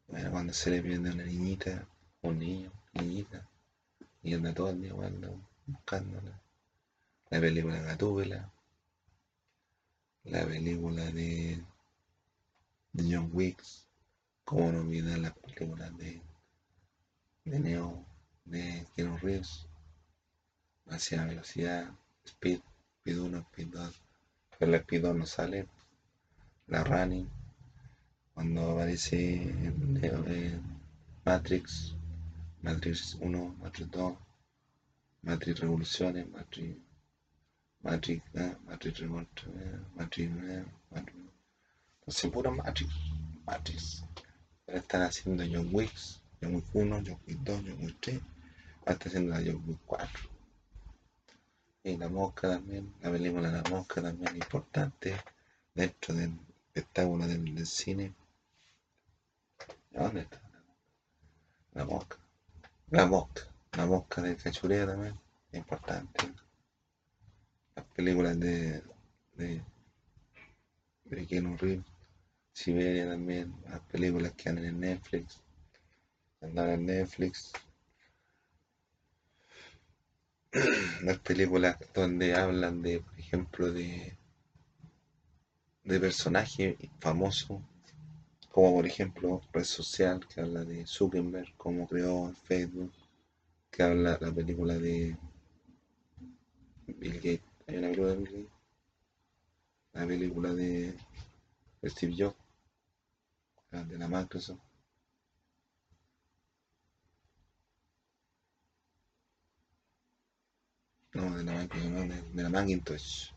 [0.09, 1.87] bueno, cuando se le pierde una niñita,
[2.23, 3.47] un niño, niñita,
[4.23, 4.93] y anda todo el día
[5.67, 6.41] buscándola.
[7.31, 8.51] La película Gatúbela,
[10.25, 11.63] la película de,
[12.93, 13.87] de John Wicks,
[14.45, 16.21] como no olvidar las películas de,
[17.45, 18.05] de Neo,
[18.45, 19.67] de Keanu Reeves,
[20.91, 21.91] hacia velocidad,
[22.27, 22.61] Speed,
[23.01, 23.95] Speed 1, Speed 2,
[24.59, 25.67] pero la Speed 2 no sale,
[26.67, 27.29] la Running,
[28.35, 29.53] cuando aparece
[31.25, 31.95] Matrix,
[32.63, 34.19] Matrix 1, Matrix 2,
[35.23, 36.77] Matrix Revoluciones, Matrix,
[37.83, 41.21] Matrix, eh, Matrix Revoluciones, eh, Matrix, eh, Matrix,
[42.09, 42.91] sé, pura Matrix,
[43.47, 44.05] Matrix.
[44.67, 48.21] Ahora están haciendo John Wicks, John Wick 1, John Wick 2, John Wick 3,
[48.87, 50.30] ahora haciendo la John Wick 4.
[51.83, 55.17] Y la mosca también, la película la mosca también importante
[55.75, 58.15] dentro del espectáculo del, del cine.
[59.91, 60.41] ¿Dónde está?
[61.73, 62.17] La mosca.
[62.91, 63.43] La mosca.
[63.73, 65.19] La mosca de cachureo también.
[65.53, 66.33] Importante.
[67.75, 68.83] Las películas de.
[69.37, 69.63] de.
[71.05, 71.87] de Keanu Reeves.
[72.53, 73.55] Siberia también.
[73.69, 75.41] Las películas que andan en Netflix.
[76.43, 77.53] Andan en Netflix.
[81.03, 84.17] Las películas donde hablan de, por ejemplo, de.
[85.85, 87.61] de personajes famosos
[88.51, 92.93] como por ejemplo Red Social, que habla de Zuckerberg, cómo creó Facebook,
[93.71, 95.17] que habla la película de
[96.87, 97.43] Bill Gates.
[97.69, 98.53] ¿Hay una película de Bill Gates?
[99.93, 100.99] La película de
[101.85, 102.37] Steve Jobs,
[103.71, 104.70] de la Microsoft.
[111.13, 113.33] No, de la Microsoft, no, de, la Macintosh.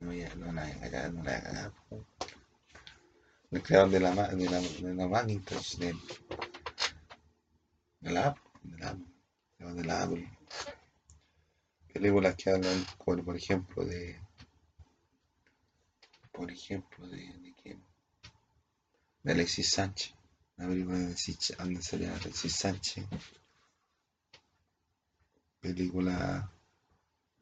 [0.00, 1.72] No, ya, no la a no la a
[3.50, 5.94] el creador de la, de la, de la Macintosh, de,
[8.00, 8.96] de la Apple, de la
[9.72, 10.28] de la Apple.
[11.92, 14.20] Películas que hablan, como por ejemplo, de.
[16.32, 17.32] Por ejemplo, de.
[17.38, 17.84] ¿De quién?
[19.22, 20.14] De Alexis Sánchez.
[20.56, 23.06] La película de Alexis, Alexis Sánchez.
[25.64, 26.52] Película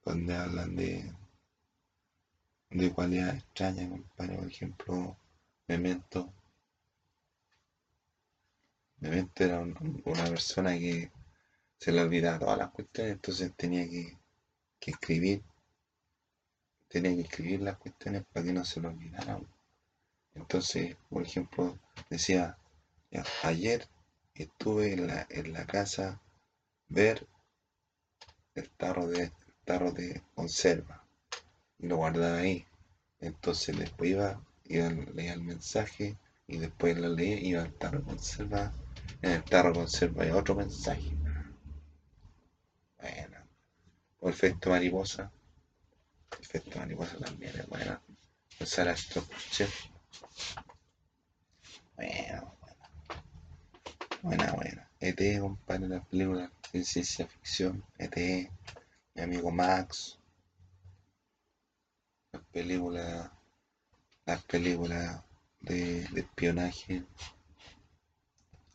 [0.05, 1.12] donde hablan de.
[2.70, 5.16] de cualidades extrañas, compadre, por ejemplo
[5.66, 6.33] Memento.
[9.01, 11.11] Memento era una persona que
[11.77, 14.16] se le olvidaba todas las cuestiones, entonces tenía que,
[14.87, 15.43] escribir.
[16.87, 19.49] Tenía que escribir las cuestiones para que no se lo olvidaran.
[20.35, 21.77] Entonces, por ejemplo,
[22.09, 22.57] decía,
[23.43, 23.89] ayer
[24.33, 26.23] estuve en la, en la casa
[26.89, 27.27] ver
[28.55, 29.33] el tarro de, el
[29.65, 31.05] tarro de conserva
[31.79, 32.67] y lo guardaba ahí.
[33.21, 38.03] Entonces después iba iba a leer el mensaje y después lo leía iba al tarro
[38.03, 38.73] conserva.
[39.21, 41.11] En el tarro conserva hay otro mensaje.
[43.01, 43.37] Bueno.
[44.21, 45.31] O efecto mariposa.
[46.41, 48.01] efecto mariposa también es bueno.
[48.65, 48.97] Sea, la
[51.97, 52.77] Bueno, bueno.
[54.23, 54.89] Buena, buena.
[55.01, 57.85] ET, compadre, la película de ciencia ficción.
[57.99, 58.16] ET,
[59.14, 60.18] mi amigo Max.
[62.33, 63.33] La película
[64.27, 65.20] las películas
[65.61, 67.05] de, espionaje,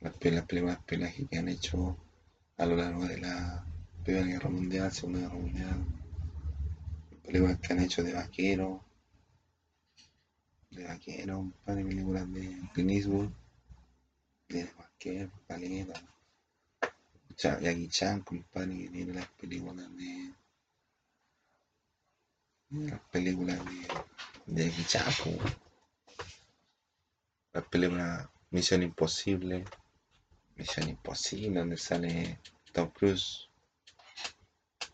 [0.01, 1.97] las, películas de espionaje que han hecho
[2.57, 3.65] a lo largo de la
[4.03, 5.85] Primera Guerra Mundial, Segunda Guerra Mundial,
[7.23, 8.83] películas que han hecho de vaquero,
[10.71, 13.33] de vaquero, un par de películas de Clint
[14.49, 16.01] de vaquero, paleta,
[17.37, 20.33] Jackie Chan, compadre, que tiene las películas de
[22.69, 23.59] las películas
[24.47, 25.31] de, de Chapo.
[27.53, 29.63] La película Misión Imposible.
[30.55, 32.39] Misión Imposible, donde sale
[32.73, 33.47] Tom Cruise.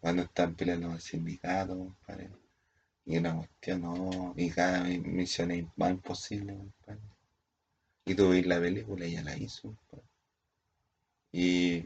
[0.02, 2.30] Cuando están peleando con el sindicato, compadre.
[3.06, 4.34] Y una cuestión, no.
[4.36, 7.02] Y cada misión es más imposible, compadre.
[8.06, 10.08] Y tú ves la película y ya la hizo, compadre.
[11.32, 11.86] Y.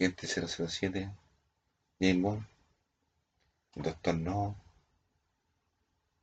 [0.00, 1.10] Agente 007,
[2.00, 2.46] James Bond,
[3.74, 4.56] Doctor No,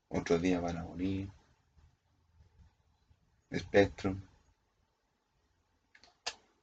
[0.10, 1.30] Otro Día para Morir,
[3.56, 4.20] Spectrum,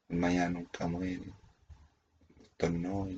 [0.08, 1.32] El Mañana Nunca Muere,
[2.36, 3.08] Doctor No, o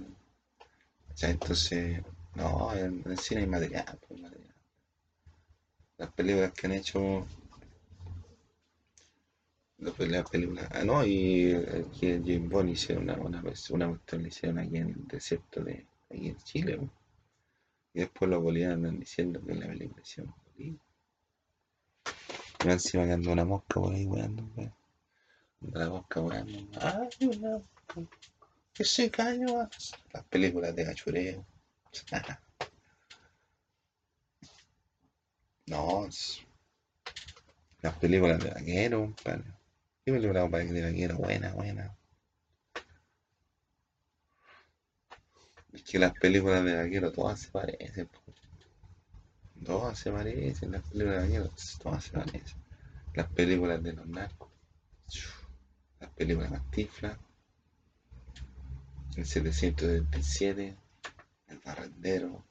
[1.23, 2.03] entonces,
[2.35, 4.21] no, en el cine hay material, pues.
[5.97, 7.27] Las películas que han hecho
[9.79, 10.69] Después la película.
[10.71, 14.59] Ah, no, y eh, que James Bond hicieron una, una, vez- una cuestión, le hicieron
[14.59, 16.91] aquí en el desierto de aquí en Chile, po.
[17.95, 20.81] Y después los bolivianos andan diciendo que la película hicieron en.
[22.65, 24.75] Y encima que anda una mosca por ahí weando, weón.
[25.63, 26.59] Anda la mosca weando.
[26.81, 28.17] Ay, una mosca.
[28.75, 29.69] Que se cayó.
[30.13, 31.47] Las películas de cachureo.
[35.69, 36.09] No,
[37.83, 39.56] las películas de vaquero, compadre.
[40.07, 41.17] ¿Qué película compadre, de vaquero?
[41.17, 41.99] Buena, buena.
[45.73, 48.09] Es que las películas de vaquero todas se parecen.
[49.65, 52.59] Todas se parecen, las películas de vaquero, todas se parecen.
[53.15, 54.49] Las películas de los narcos,
[55.99, 57.19] las películas de Cantinflas,
[59.17, 60.77] el 777,
[61.49, 62.45] el barrendero,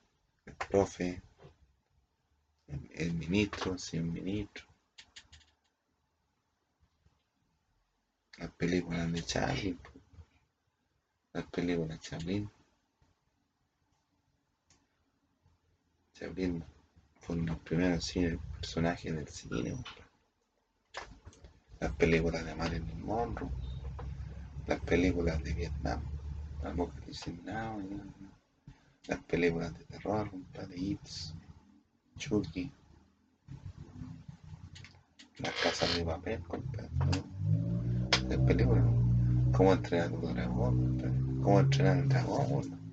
[0.45, 1.21] el profe,
[2.67, 4.65] el, el ministro, sin ministro,
[8.37, 9.77] las películas de Charlie,
[11.55, 12.49] películas de Chaplin.
[16.13, 16.63] Chaplin
[17.21, 18.13] fueron los primeros
[18.59, 19.77] personajes del cine.
[21.79, 23.49] Las películas de Marilyn Monroe,
[24.67, 26.01] las películas de Vietnam,
[27.43, 27.81] Now,
[29.07, 31.33] las películas de terror, compadre, It's,
[32.17, 32.71] Chucky,
[35.37, 36.89] las casas de papel, compadre,
[38.25, 38.35] ¿no?
[38.35, 38.83] Las películas,
[39.55, 42.85] cómo entrenar a tu dragón, cómo entrenar al dragón.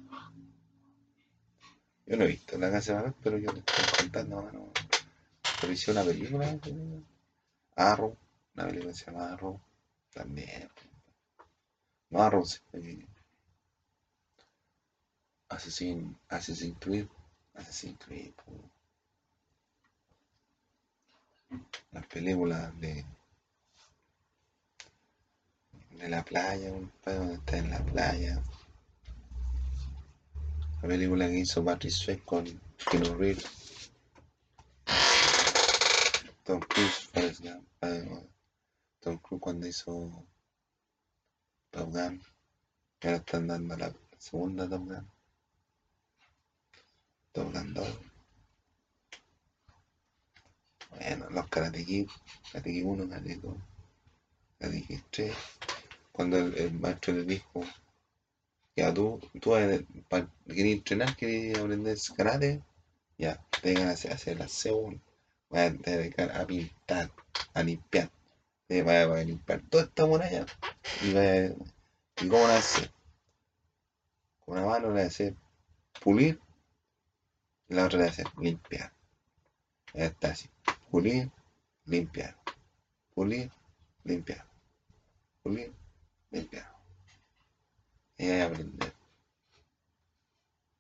[2.07, 4.69] Yo no he visto la casa de pero yo te estoy contando, mano.
[5.61, 6.59] Pero hice una película.
[7.77, 8.17] Arrow,
[8.55, 9.61] una película se llama Arrow,
[10.13, 10.69] también.
[12.11, 13.07] No Arrow, sino que
[15.49, 17.07] Assassin, Assassin's Creed,
[17.55, 18.33] Assassin's Creed,
[21.93, 23.05] las películas de,
[26.03, 28.43] de la playa, compadre, donde está en la playa.
[30.83, 33.47] La película que hizo Patrick Swayze con Keanu Reeves,
[36.43, 38.29] Tom Cruise, eh,
[38.99, 40.27] Tom Cruise cuando hizo
[41.71, 42.21] Top Gun,
[43.03, 45.09] ahora están dando la segunda Top Gun,
[47.31, 47.99] Top Gun 2.
[50.91, 52.09] Bueno, los Karate Kid,
[52.51, 53.57] Karate Kid 1, Karate Kid 2,
[54.59, 55.37] Karate Kid 3.
[56.13, 57.65] Cuando el, el maestro le dijo,
[58.77, 62.63] ya tú, tú querías entrenar, querías aprender karate,
[63.19, 65.01] ya, te a hacer, la segunda,
[65.51, 67.11] vas a dedicar a pintar,
[67.55, 68.11] a limpiar,
[68.67, 70.47] te a, limpiar toda esta muralla
[71.03, 72.91] y vas a, ¿y cómo la haces?
[74.41, 75.35] Con una mano la haces
[76.01, 76.41] pulir
[77.69, 78.93] y la otra la haces limpiar.
[79.95, 80.49] Ya está así,
[80.91, 81.31] pulir,
[81.85, 82.37] limpiar,
[83.15, 83.51] pulir,
[84.05, 84.47] limpiar,
[85.43, 85.73] pulir,
[86.33, 86.73] limpiar.
[88.19, 88.93] Y ahí aprender.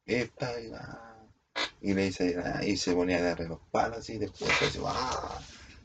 [0.06, 1.28] Esta y va.
[1.80, 5.40] Y le dice, ah, y se ponía a darle los palos así, después así, ¡ah!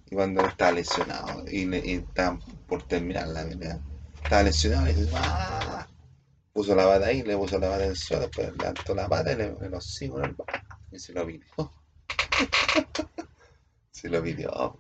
[0.09, 3.79] Y cuando estaba lesionado, y, le, y estaba por terminar la pelea,
[4.23, 5.87] estaba lesionado, y dice, ¡ah!
[6.53, 9.31] Puso la pata ahí, le puso la pata en el suelo, después levantó la pata
[9.31, 10.35] y le le lo sigo en el
[10.91, 11.45] y se lo pidió.
[13.91, 14.79] se lo pidió.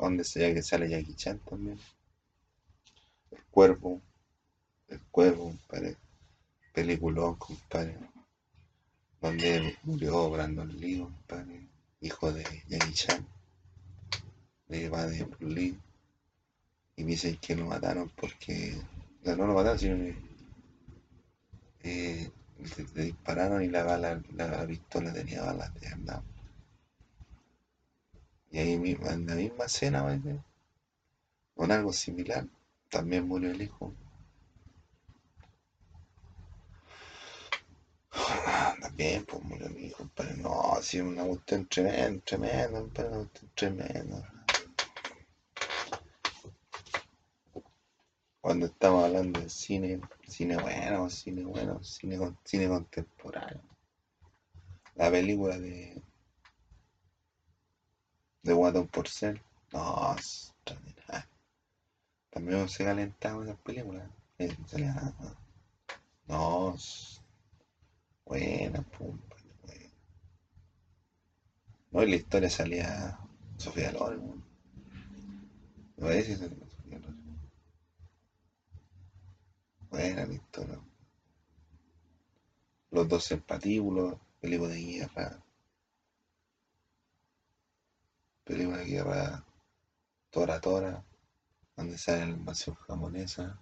[0.00, 1.78] Donde se ve que sale Jackie Chan también.
[3.30, 4.00] El cuervo,
[4.88, 5.96] el cuervo, compadre.
[6.72, 7.96] Peliculón, compadre.
[9.20, 11.66] Donde murió Brandon Lee, compadre.
[12.00, 13.26] Hijo de Jackie Chan.
[14.68, 15.78] De Bruce Lee.
[16.96, 18.76] Y dicen que lo mataron porque.
[19.24, 20.16] No, no lo mataron, sino que.
[21.84, 22.30] eh,
[22.94, 26.22] le, dispararon y la bala, la pistola tenía balas de verdad.
[28.54, 30.40] Y ahí mismo, en la misma escena, ¿vale?
[31.56, 32.46] con algo similar,
[32.88, 33.92] también murió el hijo.
[38.80, 40.36] También, pues murió mi hijo, compadre.
[40.36, 44.24] No, sí, una cuestión tremenda, tremenda, compadre, una cuestión.
[48.40, 53.62] Cuando estamos hablando de cine, cine bueno, cine bueno, cine, cine contemporáneo.
[54.94, 56.00] La película de,
[58.44, 59.40] de Guatón Porcel,
[59.72, 60.14] no.
[62.30, 64.10] También se calentaba esas películas.
[64.38, 64.54] eh,
[66.28, 66.76] No,
[68.26, 69.18] buena, pum,
[69.62, 69.90] buena.
[71.92, 73.18] No, y la historia salía
[73.56, 74.44] Sofía Loren,
[75.96, 76.32] ¿no parece?
[76.32, 77.38] que Sofía Loren.
[79.88, 80.78] Buena la historia.
[82.90, 85.43] Los dos en patíbulos, película de guerra,
[88.44, 89.44] película de guerra
[90.30, 91.02] Tora Tora,
[91.76, 93.58] donde sale la invasión japonesa,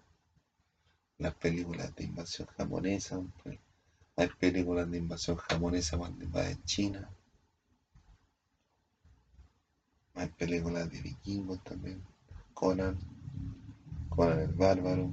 [1.18, 3.58] las películas de invasión japonesa, pues,
[4.16, 7.08] hay películas de invasión japonesa cuando invaden China,
[10.14, 12.02] hay películas de vikingos también,
[12.52, 12.98] Conan,
[14.08, 15.12] Conan el Bárbaro,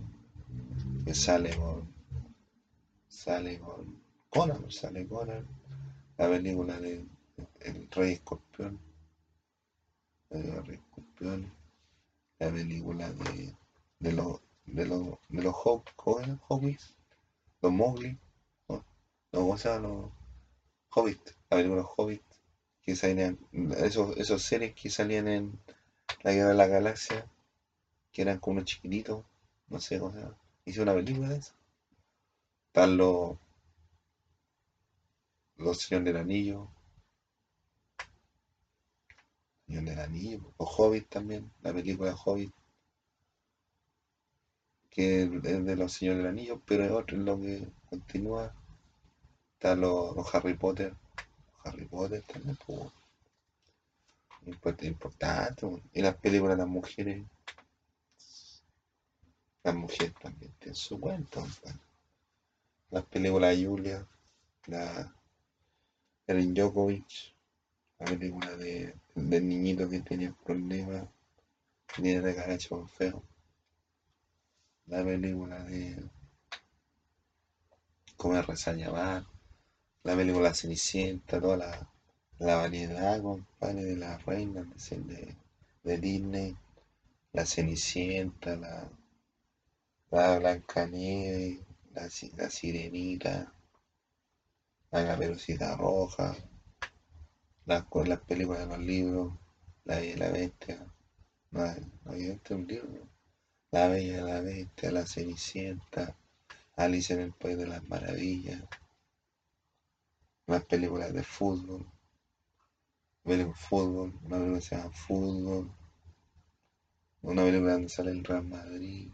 [1.06, 1.88] que sale con,
[3.08, 5.46] sale con Conan, sale Conan,
[6.18, 7.06] la película de
[7.62, 8.89] El Rey Escorpión,
[10.32, 11.52] Escorpión,
[12.40, 13.54] la película de,
[14.00, 16.96] de los de los de los Hobbits,
[17.62, 18.18] los Mowgli,
[18.68, 18.84] ¿no?
[19.32, 19.88] ¿cómo se llama?
[19.88, 20.12] Los
[20.92, 22.22] Hobbits, la película Hobbit,
[22.82, 23.38] que salían,
[23.78, 25.60] esos, esos seres que salían en
[26.24, 27.26] la guerra de la galaxia,
[28.12, 29.24] que eran como unos chiquititos,
[29.70, 30.38] no sé cómo se llama.
[30.66, 31.54] Hice una película de eso.
[32.68, 33.38] Están los
[35.58, 36.68] los Señores del Anillo,
[39.70, 42.52] Señor del Anillo, o Hobbit también, la película Hobbit,
[44.90, 48.52] que es de los Señores del Anillo, pero es otro en lo que continúa.
[49.54, 50.96] Están los, Harry Potter,
[51.64, 52.58] Harry Potter también,
[54.60, 57.24] pues, importante, y las películas de las mujeres,
[59.64, 61.46] las mujeres también tienen su cuento,
[62.90, 64.08] las películas de Julia,
[64.66, 65.14] la
[66.26, 67.36] Erin Djokovic,
[68.00, 71.08] la película de, del niñito que tenía problemas,
[71.96, 73.22] tiene de cara hecho feo.
[74.88, 76.10] La película de
[78.16, 79.26] Comer, Rezar Llamar,
[80.04, 81.90] la película Cenicienta, toda la,
[82.40, 85.36] la variedad, compadre, de las reinas de,
[85.84, 86.56] de Disney,
[87.34, 88.90] la Cenicienta, la,
[90.12, 91.60] la Blancanieves,
[91.92, 93.54] la, la Sirenita,
[94.92, 96.36] la Caperucita Roja,
[97.70, 99.32] las, las películas de los libros,
[99.86, 100.92] La Bella y la Bestia,
[101.52, 101.66] no,
[102.04, 103.08] no es un libro,
[103.70, 106.16] La Bella y la Bestia, La Cenicienta,
[106.76, 108.64] Alice en el País de las Maravillas,
[110.48, 111.86] las películas de fútbol,
[113.24, 115.72] película fútbol, una película que se llama Fútbol,
[117.22, 119.14] una película donde sale el Real Madrid,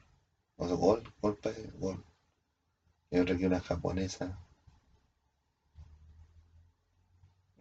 [0.56, 1.38] o sea, gol, gol,
[1.78, 2.06] gol,
[3.12, 4.40] y otra que una japonesa,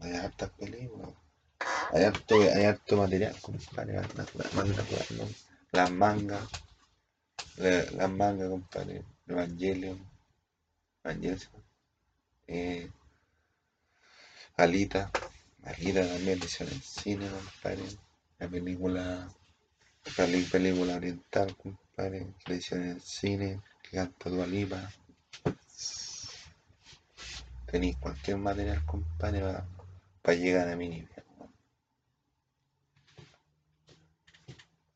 [0.05, 1.09] Hay hartas películas.
[1.93, 4.03] Hay harto, hay harto material, compadre.
[5.73, 6.47] Las mangas.
[7.57, 9.03] Las mangas, compadre.
[9.27, 9.99] Evangelion.
[11.03, 11.65] Evangelion.
[12.47, 12.91] Eh,
[14.59, 15.11] Alita.
[15.63, 17.85] Alita también le hicieron en cine, compadre.
[18.39, 19.33] La película.
[20.19, 22.27] La película oriental, compadre.
[22.45, 23.63] Le en cine.
[23.83, 24.93] Que canta Dualipa.
[27.67, 29.43] Tenéis cualquier material, compadre,
[30.33, 31.25] llegar a mi nivel.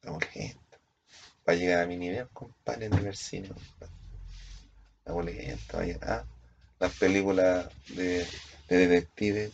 [0.03, 0.79] La urgente.
[1.45, 3.51] Para llegar a mi nivel, compadre, de ver cine.
[5.05, 5.99] La vaya.
[6.03, 6.25] Ah,
[6.79, 8.27] las películas de,
[8.69, 9.53] de detectives.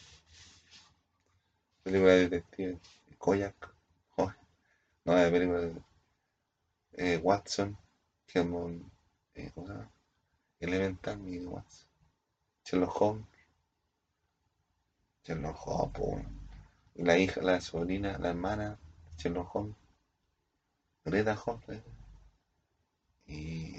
[1.82, 2.78] Películas de detectives.
[3.18, 3.74] Koyak.
[4.16, 4.32] Oh,
[5.04, 5.74] no, la película de
[6.92, 7.76] eh, Watson.
[8.26, 8.90] Que es un.
[9.34, 9.52] Eh.
[10.60, 11.88] Elemental, Watson.
[12.64, 13.33] Sherlock Holmes.
[15.24, 16.26] Sherlock Holmes,
[16.96, 18.78] la hija, la sobrina, la hermana,
[19.16, 19.76] Sherlock Holmes,
[21.02, 21.82] Greta Holmes,
[23.26, 23.76] y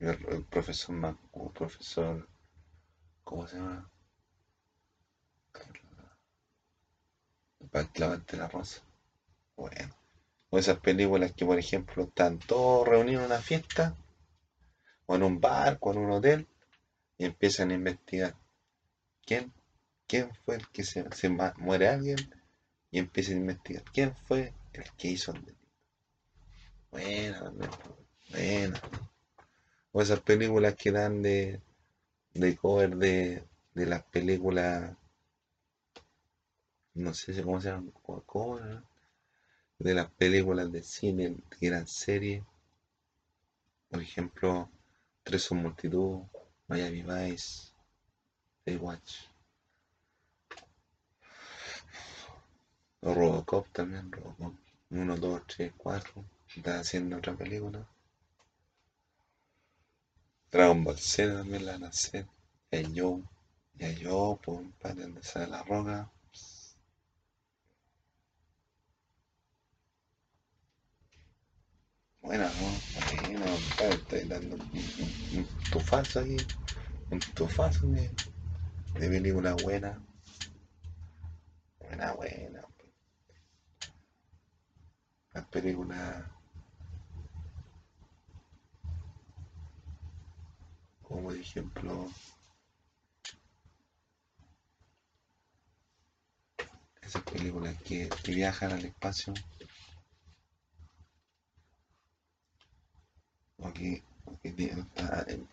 [0.00, 2.28] el, profesor el profesor,
[3.24, 3.90] ¿cómo se llama?
[7.72, 8.82] De la rosa.
[9.56, 9.94] Bueno,
[10.50, 13.94] o esas películas que, por ejemplo, están todos reunidos en una fiesta,
[15.06, 16.48] o en un bar, o en un hotel,
[17.16, 18.34] y empiezan a investigar
[19.24, 19.52] ¿Quién,
[20.06, 22.18] quién fue el que se, se muere alguien?
[22.90, 23.84] Y empieza a investigar.
[23.92, 25.68] ¿Quién fue el que hizo el delito?
[26.90, 27.52] Buena,
[28.30, 28.80] buena.
[29.92, 31.60] O esas películas que dan de,
[32.34, 33.44] de cover de,
[33.74, 34.96] de las películas,
[36.94, 37.92] no sé cómo se llama,
[38.26, 38.82] cover,
[39.78, 42.42] de las películas de cine, que eran series.
[43.88, 44.70] Por ejemplo,
[45.22, 46.22] Tres son multitud,
[46.66, 47.69] Miami Vice,
[48.76, 49.26] Watch.
[53.02, 54.54] Robocop también, Robocop.
[54.90, 56.24] 1, 2, 3, 4.
[56.56, 57.86] Está haciendo otra película.
[60.50, 61.92] Dragon Ball Z también la van.
[62.72, 63.20] Ya yo,
[63.74, 66.10] ya yo, pues, para donde sale la roca.
[72.20, 73.22] Buena, ¿no?
[73.22, 73.54] Buena,
[73.90, 76.36] estoy dando un tufazo aquí.
[77.10, 78.00] Un tufazo, ¿no?
[78.94, 80.02] De película buena.
[81.78, 82.60] Buena, buena.
[85.50, 86.24] películas
[91.02, 92.08] como por ejemplo
[97.02, 99.34] esas películas que, que viajan al espacio
[103.58, 104.02] o que,
[104.42, 104.84] que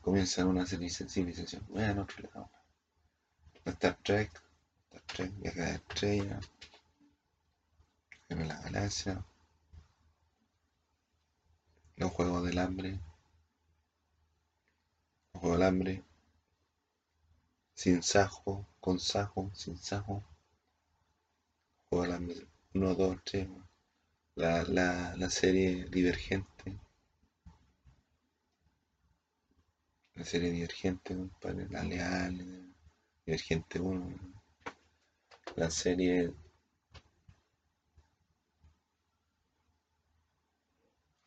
[0.01, 2.56] comienzan una civilización en otro lado.
[3.71, 4.31] Star Trek,
[4.89, 6.39] Star Trek, viaje la estrella,
[8.29, 9.25] en la galaxia,
[11.97, 12.99] los juegos del hambre,
[15.33, 16.03] los juegos del hambre,
[17.73, 20.23] sin sajo, con sajo, sin sajo,
[21.89, 23.47] juego del hambre 1, 2, 3,
[24.35, 26.79] la, la, la serie Divergente,
[30.15, 32.66] la serie Divergente, compadre, la Leal,
[33.27, 34.17] Divergente 1,
[35.57, 36.33] la serie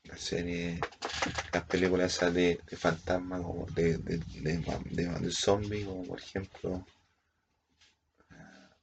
[0.05, 0.81] la serie,
[1.53, 6.87] las películas de, de fantasmas, como de, de, de, de, zombies, como por ejemplo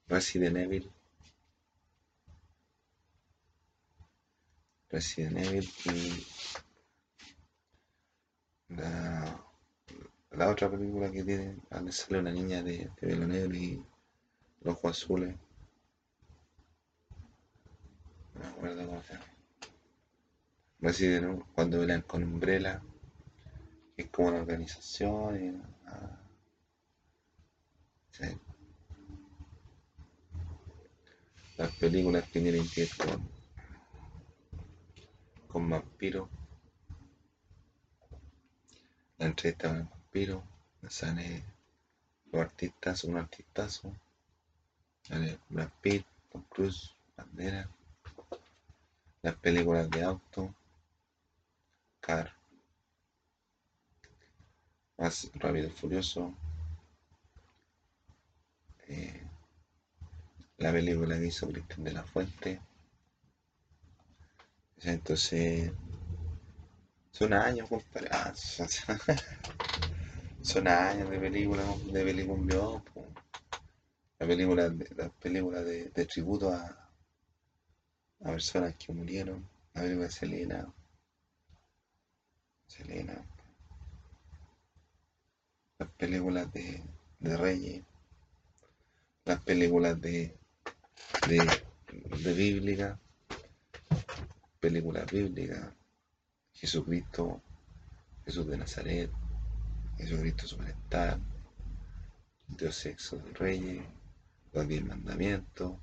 [0.05, 0.91] Resident Evil,
[4.89, 6.28] Resident Evil y
[8.76, 9.47] la,
[10.38, 13.83] la otra película que tiene, donde sale una niña de, de pelo negro y
[14.61, 15.35] los ojos azules,
[18.35, 19.25] no me acuerdo cómo se llama.
[21.55, 22.83] Cuando pelean con Umbrella,
[23.95, 26.19] que es como una organización, y, ah,
[28.11, 28.25] sí.
[31.57, 33.27] las películas que tienen que con,
[35.47, 36.29] con vampiros,
[39.17, 39.89] la entrevista
[40.89, 41.43] sale
[42.32, 43.93] los artistas, un artistazo,
[45.03, 47.70] sale Brad Pitt, Tom Cruise, Bandera,
[49.22, 50.53] las películas de auto,
[51.99, 52.34] Car,
[54.97, 56.34] más rápido y furioso,
[58.88, 59.24] eh,
[60.57, 62.59] la película que hizo Cristian de la Fuente,
[64.82, 65.72] entonces
[67.11, 68.34] son años, compadre, ah,
[70.48, 73.06] son, años de película, de película, po.
[74.18, 76.89] la película, de, la película de, de tributo a,
[78.24, 80.74] a personas que murieron, la película de Selena,
[82.66, 83.26] Selena,
[85.80, 86.82] las películas de,
[87.20, 87.84] de Reyes,
[89.26, 90.34] las películas de,
[91.28, 91.62] de,
[92.24, 92.98] de bíblica,
[94.62, 95.74] películas bíblicas,
[96.54, 97.41] Jesucristo,
[98.24, 99.12] Jesús de Nazaret,
[99.98, 101.20] Jesucristo Superstar,
[102.48, 103.86] Dios Sexo de Reyes,
[104.54, 105.78] los diez mandamientos,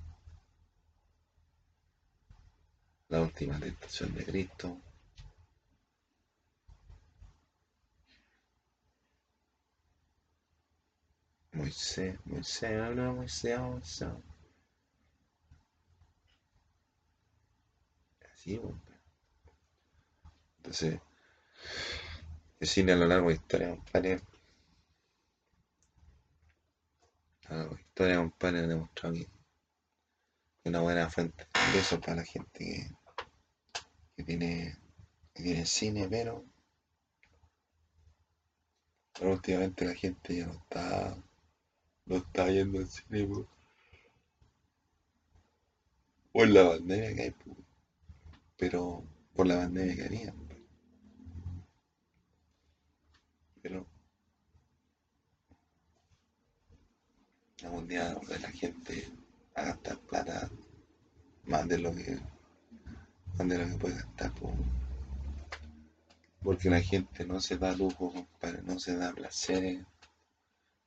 [3.09, 4.81] la última tentación de Cristo,
[11.53, 14.09] Moisés, Moisés, habla Moisés, Moisés.
[18.33, 18.75] Así, pues.
[20.57, 21.01] Entonces,
[22.61, 24.21] el cine a lo largo de historia, compadre,
[27.47, 29.29] a lo largo de historia, compadre, ha demostrado que
[30.65, 32.91] una buena fuente de ingresos para la gente
[34.17, 34.79] que, tiene,
[35.35, 36.45] que tiene cine, pero,
[39.21, 41.17] últimamente la gente ya no está,
[42.07, 43.47] no está yendo al cine por,
[46.33, 47.35] por la pandemia que hay,
[48.57, 50.35] pero por la pandemia que había,
[53.63, 53.87] pero
[57.65, 59.09] algún día donde la gente
[59.55, 60.51] a gastar plata
[61.45, 62.19] más de lo que
[63.37, 64.55] más de lo que puede gastar po.
[66.43, 69.85] porque la gente no se da lujo compadre no se da placeres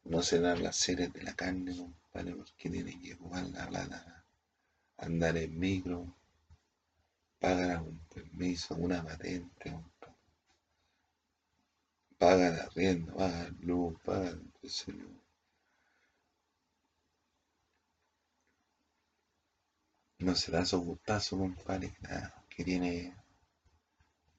[0.06, 4.26] no se da placeres de la carne compadre porque tiene que jugar la plata
[4.98, 6.16] andar en micro
[7.40, 10.16] pagar un permiso una patente compadre
[12.18, 14.94] pagar arriendo pagar luz pagar qué sé
[20.28, 21.94] no se da esos gustazos, compadre,
[22.50, 23.16] que, tiene,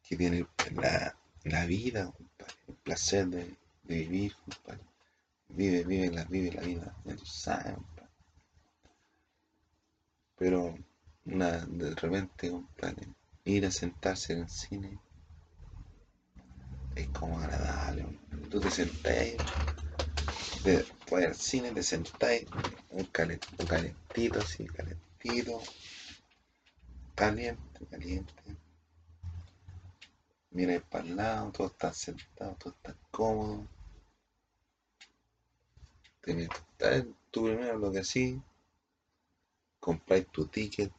[0.07, 4.85] que tiene la, la vida, compadre, el placer de, vivir, compadre.
[5.49, 7.25] Vive, vive la, vive la vida, ya tú.
[10.37, 10.75] Pero
[11.25, 13.09] de repente, compadre,
[13.47, 14.99] ir a sentarse en el cine
[16.97, 18.05] es como agradable.
[18.51, 19.37] Tú te sentás,
[20.65, 22.43] después del cine te sentás,
[22.91, 25.08] un, calen, un calentito así, calentito
[27.15, 28.33] caliente, caliente,
[30.51, 33.67] miráis para el lado, todos están sentados, todos están cómodos.
[36.21, 38.41] Te metes, tú primero lo que sí,
[39.81, 40.93] compráis tu ticket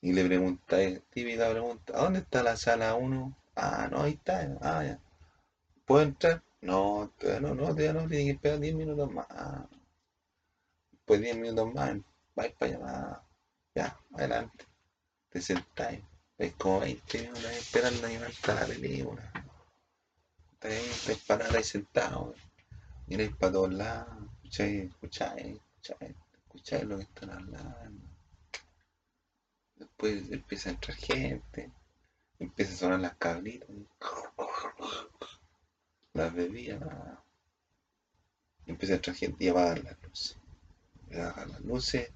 [0.00, 3.36] y le preguntáis, típica pregunta, ¿dónde está la sala 1?
[3.56, 5.00] Ah, no, ahí está, ah, ya.
[5.84, 6.42] ¿Puedo entrar?
[6.60, 9.26] No, no, no, todavía no, tiene que esperar 10 minutos más.
[11.04, 11.96] Pues 10 minutos más,
[12.38, 13.22] vais para allá,
[13.74, 14.64] ya, adelante.
[15.28, 16.00] Te sentáis,
[16.38, 19.32] veis como 20 minutos esperando a que parta la película.
[20.60, 22.36] Estáis parados ahí sentados,
[23.08, 28.06] miráis para todos lados, escucháis, escucháis, escucháis, escucháis lo que están hablando.
[29.74, 31.72] Después empieza a entrar gente,
[32.38, 33.68] empieza a sonar las cabritas,
[36.12, 37.18] las bebidas,
[38.66, 40.36] empieza a entrar gente y apagar las luces.
[41.10, 42.12] Apagar las luces,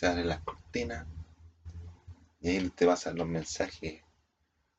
[0.00, 1.06] se abren las cortinas
[2.40, 4.00] y ahí te pasan los mensajes,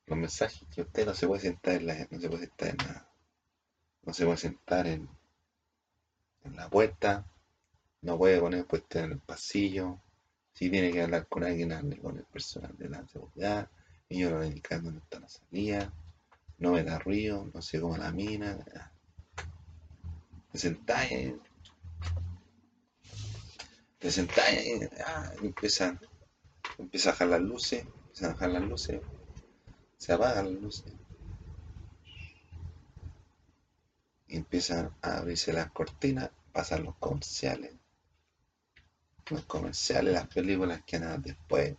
[0.07, 2.77] los mensajes que usted no se puede sentar en la, no se puede sentar en
[2.77, 3.09] nada,
[4.01, 5.07] no se puede sentar en,
[6.43, 7.23] en la puerta,
[8.01, 9.99] no puede poner puesta en el pasillo,
[10.53, 13.69] si tiene que hablar con alguien, hable con el personal de la seguridad,
[14.09, 15.93] ellos lo indican dónde está la salida,
[16.57, 18.57] no me da ruido, no sé cómo la mina,
[20.51, 21.35] te sentáis
[24.01, 25.99] te sentáis ahí, ah, y empiezan
[26.79, 29.01] empieza a bajar las luces, empiezan a bajar las luces,
[29.97, 30.93] se apagan las luces.
[34.27, 37.73] Empiezan a abrirse las cortinas, pasan los comerciales.
[39.29, 41.75] Los comerciales, las películas que nada después.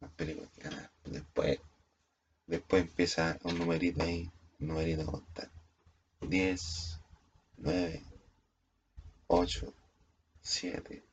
[0.00, 1.60] Las películas que nada después.
[2.46, 4.30] Después empieza un numerito ahí,
[4.60, 5.50] un numerito a contar.
[6.20, 7.00] 10,
[7.58, 8.04] 9,
[9.28, 9.74] 8,
[10.48, 11.04] 7,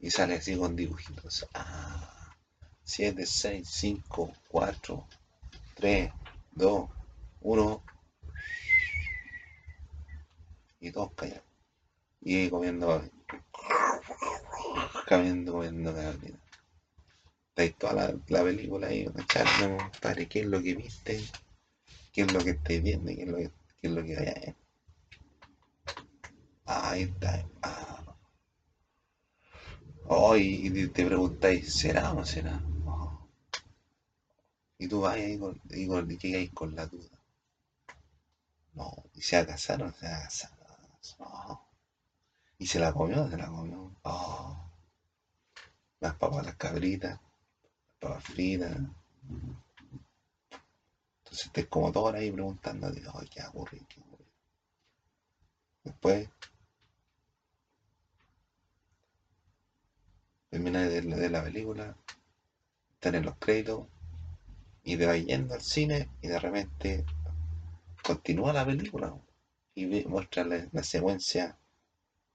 [0.00, 1.46] y sale así con dibujitos.
[1.52, 2.34] Ah,
[2.82, 5.06] 7, 6, 5, 4,
[5.74, 6.12] 3,
[6.52, 6.90] 2,
[7.42, 7.84] 1.
[10.80, 11.44] Y todos callados.
[12.22, 13.02] Y comiendo,
[15.06, 16.38] comiendo, comiendo cabrita.
[17.50, 19.44] Estáis toda la, la película ahí, ¿cachai?
[20.00, 21.20] Padre, ¿qué es lo que viste?
[22.12, 23.12] ¿Qué es lo que estáis viendo?
[23.12, 23.50] ¿Qué es lo que,
[23.80, 24.54] qué es lo que hay
[26.64, 27.44] Ahí está.
[27.62, 27.99] Ah.
[30.12, 32.60] Oh, y, te preguntáis, ¿será o no será?
[32.84, 33.28] Oh.
[34.76, 36.08] Y tú vas ahí con, y con,
[36.52, 37.16] con la duda.
[38.74, 40.50] No, y se va a se va a casar.
[41.20, 41.64] No.
[42.58, 43.94] Y se la comió, se la comió.
[44.02, 44.68] Oh.
[46.00, 48.76] Las papas, las cabritas, las papas fritas.
[51.22, 53.78] Entonces estés como toda ahí preguntando, oh, ¿qué ocurre?
[53.88, 54.26] ¿Qué ocurre?
[55.84, 56.28] Después
[60.50, 61.96] termina de, la película,
[62.94, 63.86] están en los créditos
[64.82, 67.04] y te vas yendo al cine y de repente
[68.02, 69.14] continúa la película
[69.74, 71.56] y muestra la, secuencia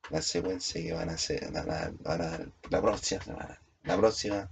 [0.09, 2.39] la secuencia que van a hacer van a,
[2.69, 4.49] la próxima semana la próxima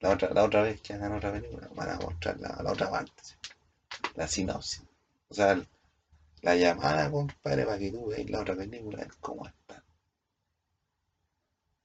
[0.00, 2.90] la otra, la otra vez que hagan otra película van a mostrar la, la otra
[2.90, 3.22] parte
[4.14, 4.82] la sinopsis.
[5.28, 5.60] O sea
[6.42, 9.79] la llamada compadre para que tú veas la otra película es como está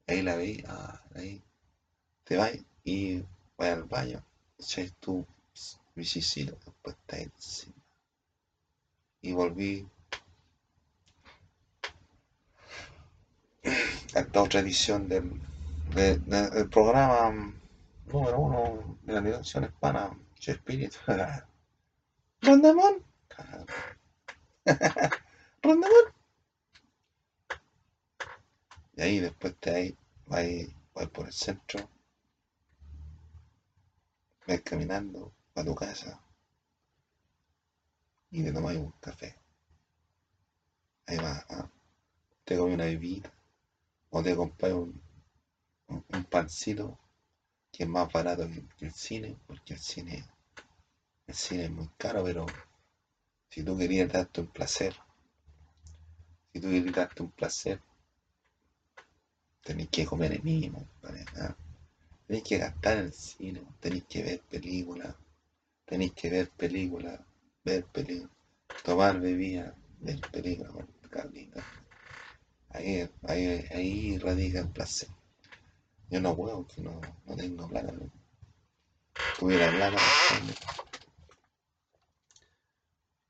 [0.08, 1.42] ahí la veis, ah, ahí
[2.24, 2.54] te vas
[2.84, 3.24] y
[3.58, 4.24] vas al baño,
[4.60, 5.26] echáis tu
[5.96, 7.76] visicito, después está encima.
[9.22, 9.88] Y volví
[14.14, 15.32] a esta otra edición del,
[15.94, 17.54] del programa
[18.08, 20.98] número uno de la dirección hispana, Espíritu.
[22.42, 23.04] Rondamón.
[25.64, 26.15] Rondamón.
[28.98, 29.98] Y ahí después te ahí,
[30.94, 31.90] vas, por el centro,
[34.48, 36.20] vas caminando a tu casa
[38.32, 39.36] y te tomas un café.
[41.08, 41.70] Ahí va, ¿ah?
[42.46, 43.32] te comes una bebida
[44.10, 45.02] o te compras un,
[45.88, 46.98] un, pancito
[47.72, 50.26] que es más barato que, el cine, porque el cine,
[51.28, 52.46] el cine es muy caro, pero
[53.50, 54.96] si tú querías darte un placer,
[56.54, 57.82] si tú querías darte un placer,
[59.66, 60.88] tenéis que comer el mismo,
[61.38, 61.56] ¿ah?
[62.28, 65.16] tenéis que gastar el cine, tenéis que ver películas,
[65.86, 67.20] tenéis que ver películas,
[67.64, 68.32] ver películas,
[68.84, 70.72] tomar bebida, ver películas,
[71.10, 71.64] cabrita.
[72.70, 75.10] Ahí, ahí, ahí radica el placer.
[76.12, 77.92] Yo no puedo, que no, no tengo plata.
[77.92, 78.12] ¿no?
[79.40, 79.98] Tuviera plata,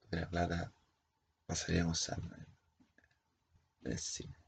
[0.04, 0.74] tuviera plata,
[1.48, 2.18] pasaríamos a
[3.84, 4.45] el cine.